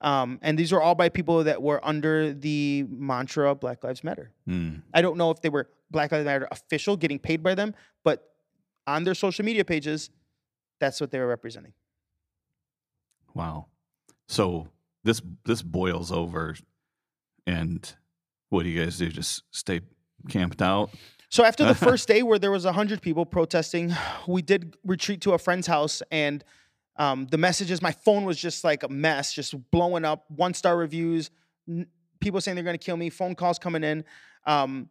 Um, 0.00 0.38
and 0.42 0.56
these 0.56 0.72
were 0.72 0.80
all 0.80 0.94
by 0.94 1.08
people 1.08 1.44
that 1.44 1.60
were 1.60 1.84
under 1.84 2.32
the 2.32 2.86
mantra 2.88 3.54
Black 3.54 3.82
Lives 3.82 4.04
Matter. 4.04 4.30
Hmm. 4.46 4.76
I 4.94 5.02
don't 5.02 5.16
know 5.16 5.30
if 5.30 5.40
they 5.42 5.48
were 5.48 5.68
Black 5.90 6.12
Lives 6.12 6.24
Matter 6.24 6.48
official, 6.50 6.96
getting 6.96 7.18
paid 7.18 7.42
by 7.42 7.54
them, 7.54 7.74
but 8.04 8.32
on 8.86 9.04
their 9.04 9.14
social 9.14 9.44
media 9.44 9.64
pages, 9.64 10.10
that's 10.80 11.00
what 11.00 11.10
they 11.10 11.18
were 11.18 11.26
representing. 11.26 11.72
Wow. 13.34 13.66
So 14.26 14.68
this 15.04 15.22
this 15.44 15.62
boils 15.62 16.12
over, 16.12 16.56
and 17.46 17.94
what 18.48 18.62
do 18.62 18.68
you 18.68 18.82
guys 18.84 18.98
do? 18.98 19.08
Just 19.08 19.42
stay 19.50 19.80
camped 20.28 20.62
out? 20.62 20.90
So 21.30 21.44
after 21.44 21.64
the 21.64 21.74
first 21.88 22.08
day 22.08 22.22
where 22.22 22.38
there 22.38 22.50
was 22.50 22.64
hundred 22.64 23.02
people 23.02 23.26
protesting, 23.26 23.94
we 24.26 24.42
did 24.42 24.76
retreat 24.84 25.20
to 25.22 25.32
a 25.32 25.38
friend's 25.38 25.66
house, 25.66 26.02
and 26.10 26.44
um, 26.96 27.26
the 27.30 27.38
messages, 27.38 27.80
my 27.80 27.92
phone 27.92 28.24
was 28.24 28.36
just 28.36 28.64
like 28.64 28.82
a 28.82 28.88
mess, 28.88 29.32
just 29.32 29.54
blowing 29.70 30.04
up. 30.04 30.24
One 30.28 30.52
star 30.52 30.76
reviews, 30.76 31.30
n- 31.68 31.86
people 32.20 32.40
saying 32.40 32.56
they're 32.56 32.64
going 32.64 32.78
to 32.78 32.84
kill 32.84 32.96
me, 32.96 33.08
phone 33.08 33.34
calls 33.34 33.58
coming 33.58 33.84
in. 33.84 34.04
Um, 34.44 34.90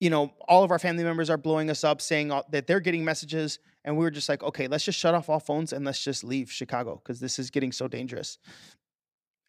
you 0.00 0.10
know, 0.10 0.32
all 0.48 0.64
of 0.64 0.70
our 0.70 0.78
family 0.78 1.04
members 1.04 1.30
are 1.30 1.36
blowing 1.38 1.70
us 1.70 1.84
up, 1.84 2.00
saying 2.00 2.30
all, 2.30 2.44
that 2.50 2.66
they're 2.66 2.80
getting 2.80 3.04
messages, 3.04 3.58
and 3.84 3.96
we 3.96 4.04
were 4.04 4.10
just 4.10 4.28
like, 4.28 4.42
okay, 4.42 4.66
let's 4.66 4.84
just 4.84 4.98
shut 4.98 5.14
off 5.14 5.28
all 5.28 5.40
phones 5.40 5.72
and 5.72 5.84
let's 5.84 6.02
just 6.02 6.24
leave 6.24 6.50
Chicago 6.50 7.00
because 7.02 7.20
this 7.20 7.38
is 7.38 7.50
getting 7.50 7.72
so 7.72 7.86
dangerous. 7.88 8.38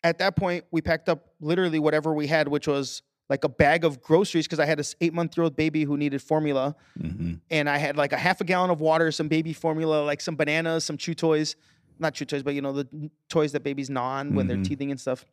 At 0.04 0.20
that 0.20 0.36
point, 0.36 0.66
we 0.72 0.82
packed 0.82 1.10
up 1.10 1.30
literally 1.42 1.80
whatever 1.80 2.14
we 2.14 2.28
had, 2.28 2.48
which 2.48 2.68
was 2.68 3.02
like 3.30 3.44
a 3.44 3.50
bag 3.50 3.84
of 3.84 4.02
groceries 4.02 4.46
because 4.46 4.60
I 4.60 4.66
had 4.66 4.78
this 4.78 4.96
eight 5.02 5.14
month 5.14 5.36
year 5.36 5.46
old 5.46 5.56
baby 5.56 5.84
who 5.84 5.98
needed 5.98 6.22
formula 6.22 6.76
hmm 7.00 7.34
and 7.52 7.70
I 7.70 7.78
had 7.78 7.96
like 7.96 8.12
a 8.12 8.18
half 8.18 8.42
a 8.42 8.44
gallon 8.44 8.72
of 8.72 8.82
water, 8.82 9.12
some 9.12 9.28
baby 9.28 9.54
formula, 9.54 10.04
like 10.04 10.20
some 10.20 10.36
bananas, 10.36 10.84
some 10.84 10.98
chew 10.98 11.14
toys, 11.14 11.56
not 12.00 12.16
chew 12.16 12.26
toys, 12.26 12.42
but 12.42 12.56
you 12.56 12.62
know 12.62 12.72
the 12.72 13.12
toys 13.30 13.52
that 13.52 13.64
babies 13.64 13.88
gnaw 13.90 14.18
on 14.20 14.34
when 14.34 14.46
Mhm. 14.46 14.50
they're 14.50 14.64
teething 14.64 14.90
and 14.90 15.00
stuff, 15.00 15.26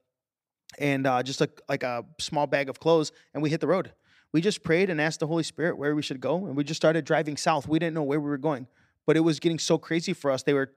and 0.79 1.07
uh, 1.07 1.22
just 1.22 1.40
like 1.40 1.59
like 1.70 1.83
a 1.83 2.05
small 2.20 2.46
bag 2.46 2.68
of 2.68 2.79
clothes, 2.81 3.12
and 3.33 3.42
we 3.42 3.48
hit 3.48 3.61
the 3.62 3.66
road. 3.66 3.92
We 4.33 4.40
just 4.40 4.62
prayed 4.62 4.88
and 4.90 5.01
asked 5.01 5.21
the 5.21 5.27
Holy 5.27 5.42
Spirit 5.42 5.77
where 5.77 5.95
we 5.95 6.03
should 6.03 6.21
go, 6.21 6.47
and 6.47 6.57
we 6.57 6.64
just 6.64 6.81
started 6.81 7.05
driving 7.05 7.37
south. 7.37 7.68
We 7.68 7.79
didn't 7.79 7.95
know 7.95 8.03
where 8.03 8.21
we 8.21 8.29
were 8.29 8.38
going, 8.38 8.66
but 9.07 9.16
it 9.16 9.21
was 9.21 9.38
getting 9.38 9.59
so 9.59 9.77
crazy 9.79 10.12
for 10.12 10.31
us. 10.31 10.42
They 10.42 10.55
were 10.55 10.73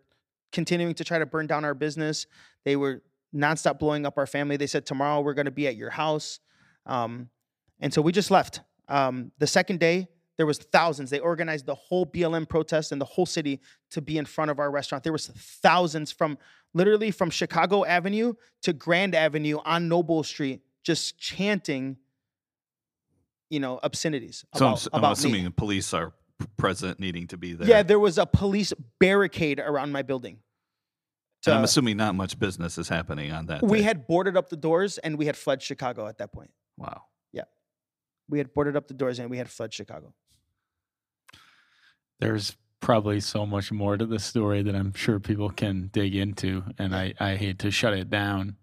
continuing 0.51 0.93
to 0.95 1.03
try 1.03 1.19
to 1.19 1.25
burn 1.25 1.47
down 1.47 1.63
our 1.63 1.73
business. 1.73 2.27
They 2.63 2.75
were 2.75 3.01
nonstop 3.33 3.79
blowing 3.79 4.05
up 4.05 4.17
our 4.17 4.27
family. 4.27 4.57
They 4.57 4.67
said 4.67 4.85
tomorrow 4.85 5.21
we're 5.21 5.33
going 5.33 5.45
to 5.45 5.51
be 5.51 5.67
at 5.67 5.75
your 5.75 5.89
house, 5.89 6.39
um, 6.85 7.29
and 7.79 7.93
so 7.93 8.01
we 8.01 8.11
just 8.11 8.29
left. 8.29 8.61
Um, 8.87 9.31
the 9.39 9.47
second 9.47 9.79
day, 9.79 10.07
there 10.37 10.45
was 10.45 10.57
thousands. 10.57 11.09
They 11.09 11.19
organized 11.19 11.65
the 11.65 11.75
whole 11.75 12.05
BLM 12.05 12.47
protest 12.47 12.91
in 12.91 12.99
the 12.99 13.05
whole 13.05 13.25
city 13.25 13.61
to 13.91 14.01
be 14.01 14.17
in 14.17 14.25
front 14.25 14.51
of 14.51 14.59
our 14.59 14.69
restaurant. 14.69 15.03
There 15.03 15.13
was 15.13 15.27
thousands 15.27 16.11
from 16.11 16.37
literally 16.73 17.11
from 17.11 17.29
Chicago 17.29 17.85
Avenue 17.85 18.33
to 18.63 18.73
Grand 18.73 19.15
Avenue 19.15 19.59
on 19.65 19.87
Noble 19.87 20.23
Street, 20.23 20.61
just 20.83 21.17
chanting, 21.17 21.97
you 23.55 23.61
know, 23.61 23.79
obscenities 23.83 24.43
So 24.55 24.65
I'm, 24.65 24.71
about, 24.73 24.77
s- 24.81 24.87
I'm 24.93 25.03
assuming 25.05 25.41
me. 25.43 25.47
the 25.47 25.51
police 25.63 25.93
are 25.93 26.11
present, 26.57 26.99
needing 26.99 27.25
to 27.27 27.37
be 27.37 27.53
there. 27.53 27.67
Yeah, 27.67 27.83
there 27.83 27.99
was 27.99 28.17
a 28.17 28.25
police 28.25 28.73
barricade 28.99 29.59
around 29.61 29.93
my 29.93 30.01
building. 30.01 30.39
and 31.45 31.55
I'm 31.55 31.63
assuming 31.63 31.95
not 31.95 32.15
much 32.15 32.37
business 32.37 32.77
is 32.77 32.89
happening 32.89 33.31
on 33.31 33.45
that. 33.45 33.63
we 33.63 33.77
day. 33.77 33.83
had 33.85 34.07
boarded 34.07 34.35
up 34.35 34.49
the 34.49 34.57
doors 34.57 34.97
and 34.97 35.17
we 35.17 35.25
had 35.25 35.37
fled 35.37 35.61
Chicago 35.61 36.01
at 36.07 36.17
that 36.17 36.33
point. 36.33 36.51
wow. 36.77 37.03
Yeah, 37.31 37.43
we 38.27 38.37
had 38.39 38.53
boarded 38.53 38.75
up 38.75 38.87
the 38.89 38.93
doors 38.93 39.19
and 39.19 39.29
we 39.29 39.37
had 39.37 39.49
fled 39.49 39.73
Chicago. 39.73 40.13
There's 42.19 42.55
probably 42.81 43.19
so 43.19 43.45
much 43.45 43.71
more 43.71 43.95
to 43.97 44.05
the 44.05 44.19
story 44.19 44.61
that 44.63 44.75
I'm 44.75 44.93
sure 44.93 45.19
people 45.19 45.49
can 45.49 45.89
dig 45.93 46.15
into, 46.15 46.63
and 46.77 46.95
I, 46.95 47.13
I 47.19 47.35
hate 47.35 47.59
to 47.59 47.71
shut 47.71 47.93
it 47.93 48.09
down. 48.09 48.57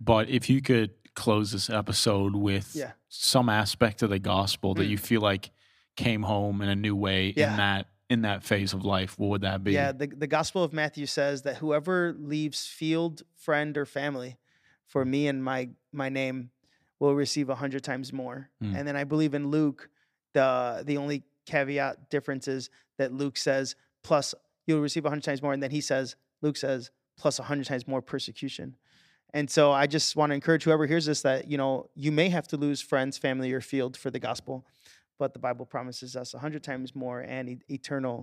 But 0.00 0.28
if 0.28 0.48
you 0.50 0.60
could 0.62 0.90
close 1.16 1.50
this 1.50 1.68
episode 1.68 2.36
with 2.36 2.72
Yeah. 2.76 2.92
some 3.08 3.48
aspect 3.48 4.02
of 4.02 4.10
the 4.10 4.18
gospel 4.20 4.74
that 4.74 4.84
Mm. 4.86 4.90
you 4.90 4.98
feel 4.98 5.20
like 5.20 5.50
came 5.96 6.22
home 6.22 6.60
in 6.62 6.68
a 6.68 6.76
new 6.76 6.94
way 6.94 7.32
Yeah. 7.36 7.50
in 7.52 7.56
that 7.56 7.88
in 8.08 8.22
that 8.22 8.44
phase 8.44 8.72
of 8.72 8.84
life, 8.84 9.18
what 9.18 9.30
would 9.30 9.40
that 9.40 9.64
be? 9.64 9.72
Yeah, 9.72 9.90
the, 9.90 10.06
the 10.06 10.28
Gospel 10.28 10.62
of 10.62 10.72
Matthew 10.72 11.06
says 11.06 11.42
that 11.42 11.56
whoever 11.56 12.12
leaves 12.16 12.64
field, 12.64 13.24
friend, 13.34 13.76
or 13.76 13.84
family 13.84 14.36
for 14.86 15.04
me 15.04 15.26
and 15.26 15.42
my 15.42 15.70
my 15.92 16.08
name 16.08 16.50
will 17.00 17.16
receive 17.16 17.48
a 17.48 17.56
hundred 17.56 17.82
times 17.82 18.12
more. 18.12 18.48
Mm. 18.62 18.76
And 18.76 18.86
then 18.86 18.94
I 18.94 19.02
believe 19.02 19.34
in 19.34 19.48
Luke, 19.50 19.90
the 20.34 20.84
the 20.86 20.96
only 20.98 21.24
caveat 21.46 22.08
difference 22.10 22.46
is 22.46 22.70
that 22.98 23.12
Luke 23.12 23.36
says, 23.36 23.74
plus 24.04 24.34
you'll 24.66 24.80
receive 24.80 25.04
a 25.04 25.08
hundred 25.08 25.24
times 25.24 25.42
more. 25.42 25.52
And 25.52 25.62
then 25.62 25.72
he 25.72 25.80
says, 25.80 26.14
Luke 26.42 26.56
says, 26.56 26.90
plus 27.16 27.38
a 27.40 27.42
hundred 27.44 27.66
times 27.66 27.88
more 27.88 28.02
persecution. 28.02 28.76
And 29.36 29.50
so 29.50 29.70
I 29.82 29.86
just 29.86 30.16
want 30.16 30.30
to 30.30 30.34
encourage 30.34 30.64
whoever 30.64 30.86
hears 30.86 31.04
this 31.06 31.20
that, 31.22 31.40
you 31.50 31.58
know, 31.58 31.90
you 31.94 32.10
may 32.20 32.28
have 32.30 32.46
to 32.48 32.56
lose 32.56 32.80
friends, 32.80 33.18
family, 33.18 33.52
or 33.52 33.60
field 33.60 33.96
for 33.96 34.10
the 34.10 34.18
gospel, 34.18 34.64
but 35.18 35.32
the 35.34 35.38
Bible 35.38 35.66
promises 35.66 36.16
us 36.16 36.32
a 36.34 36.38
hundred 36.38 36.62
times 36.64 36.94
more 36.94 37.20
and 37.20 37.48
e- 37.50 37.58
eternal 37.78 38.16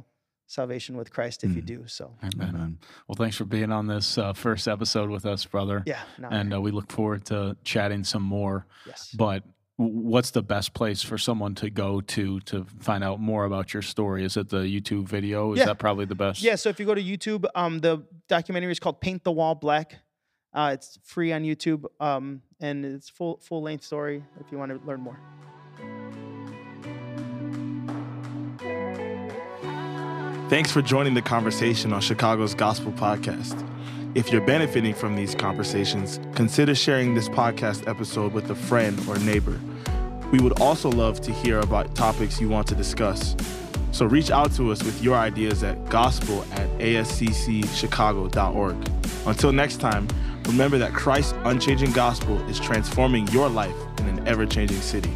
salvation 0.47 0.97
with 0.97 1.09
Christ 1.15 1.43
if 1.43 1.51
you 1.55 1.61
Mm. 1.61 1.65
do. 1.75 1.79
So, 1.87 2.05
Amen. 2.23 2.49
Amen. 2.49 2.77
Well, 3.07 3.15
thanks 3.15 3.37
for 3.37 3.45
being 3.45 3.71
on 3.71 3.85
this 3.87 4.17
uh, 4.17 4.33
first 4.33 4.67
episode 4.67 5.09
with 5.09 5.25
us, 5.25 5.45
brother. 5.45 5.83
yeah. 5.85 6.01
And 6.31 6.53
uh, 6.53 6.59
we 6.61 6.71
look 6.71 6.91
forward 6.91 7.25
to 7.25 7.55
chatting 7.63 8.03
some 8.03 8.23
more. 8.23 8.65
yes. 8.87 9.13
But 9.17 9.43
what's 9.77 10.31
the 10.31 10.43
best 10.43 10.73
place 10.73 11.01
for 11.01 11.17
someone 11.17 11.55
to 11.55 11.69
go 11.69 12.01
to 12.01 12.39
to 12.41 12.65
find 12.79 13.03
out 13.03 13.19
more 13.19 13.45
about 13.45 13.73
your 13.73 13.81
story? 13.81 14.23
Is 14.25 14.35
it 14.37 14.49
the 14.49 14.63
YouTube 14.75 15.07
video? 15.07 15.53
Is 15.53 15.59
Yeah. 15.59 15.65
that 15.65 15.79
probably 15.79 16.05
the 16.05 16.15
best? 16.15 16.41
Yeah, 16.43 16.55
so 16.55 16.69
if 16.69 16.79
you 16.79 16.85
go 16.85 16.95
to 16.95 17.03
YouTube, 17.03 17.45
um, 17.55 17.79
the 17.79 18.03
documentary 18.27 18.71
is 18.71 18.79
called 18.79 18.99
"Paint 19.01 19.23
the 19.23 19.31
Wall 19.31 19.55
Black." 19.55 19.99
Uh, 20.53 20.71
it's 20.73 20.99
free 21.03 21.31
on 21.31 21.43
YouTube, 21.43 21.85
um, 21.99 22.41
and 22.59 22.85
it's 22.85 23.09
full 23.09 23.37
full 23.41 23.61
length 23.61 23.83
story 23.83 24.23
if 24.39 24.51
you 24.51 24.57
want 24.57 24.71
to 24.71 24.79
learn 24.87 25.01
more. 25.01 25.19
Thanks 30.49 30.71
for 30.71 30.81
joining 30.83 31.15
the 31.15 31.21
conversation 31.21 31.93
on 31.93 32.01
Chicago's 32.01 32.53
Gospel 32.53 32.91
Podcast. 32.91 33.67
If 34.13 34.31
you're 34.31 34.45
benefiting 34.45 34.93
from 34.93 35.15
these 35.15 35.33
conversations, 35.33 36.19
consider 36.35 36.75
sharing 36.75 37.15
this 37.15 37.27
podcast 37.27 37.87
episode 37.87 38.33
with 38.33 38.51
a 38.51 38.55
friend 38.55 38.99
or 39.07 39.17
neighbor. 39.19 39.59
We 40.31 40.37
would 40.39 40.61
also 40.61 40.91
love 40.91 41.21
to 41.21 41.31
hear 41.31 41.59
about 41.59 41.95
topics 41.95 42.39
you 42.39 42.49
want 42.49 42.67
to 42.67 42.75
discuss. 42.75 43.35
So 43.91 44.05
reach 44.05 44.29
out 44.29 44.51
to 44.53 44.71
us 44.71 44.83
with 44.83 45.03
your 45.03 45.15
ideas 45.15 45.63
at 45.63 45.89
gospel 45.89 46.45
at 46.51 46.69
asccchicago.org. 46.77 48.89
Until 49.25 49.51
next 49.51 49.79
time, 49.79 50.07
remember 50.47 50.77
that 50.77 50.93
Christ's 50.93 51.33
unchanging 51.45 51.91
gospel 51.91 52.39
is 52.49 52.59
transforming 52.59 53.27
your 53.29 53.49
life 53.49 53.75
in 53.99 54.07
an 54.07 54.27
ever 54.27 54.45
changing 54.45 54.81
city. 54.81 55.11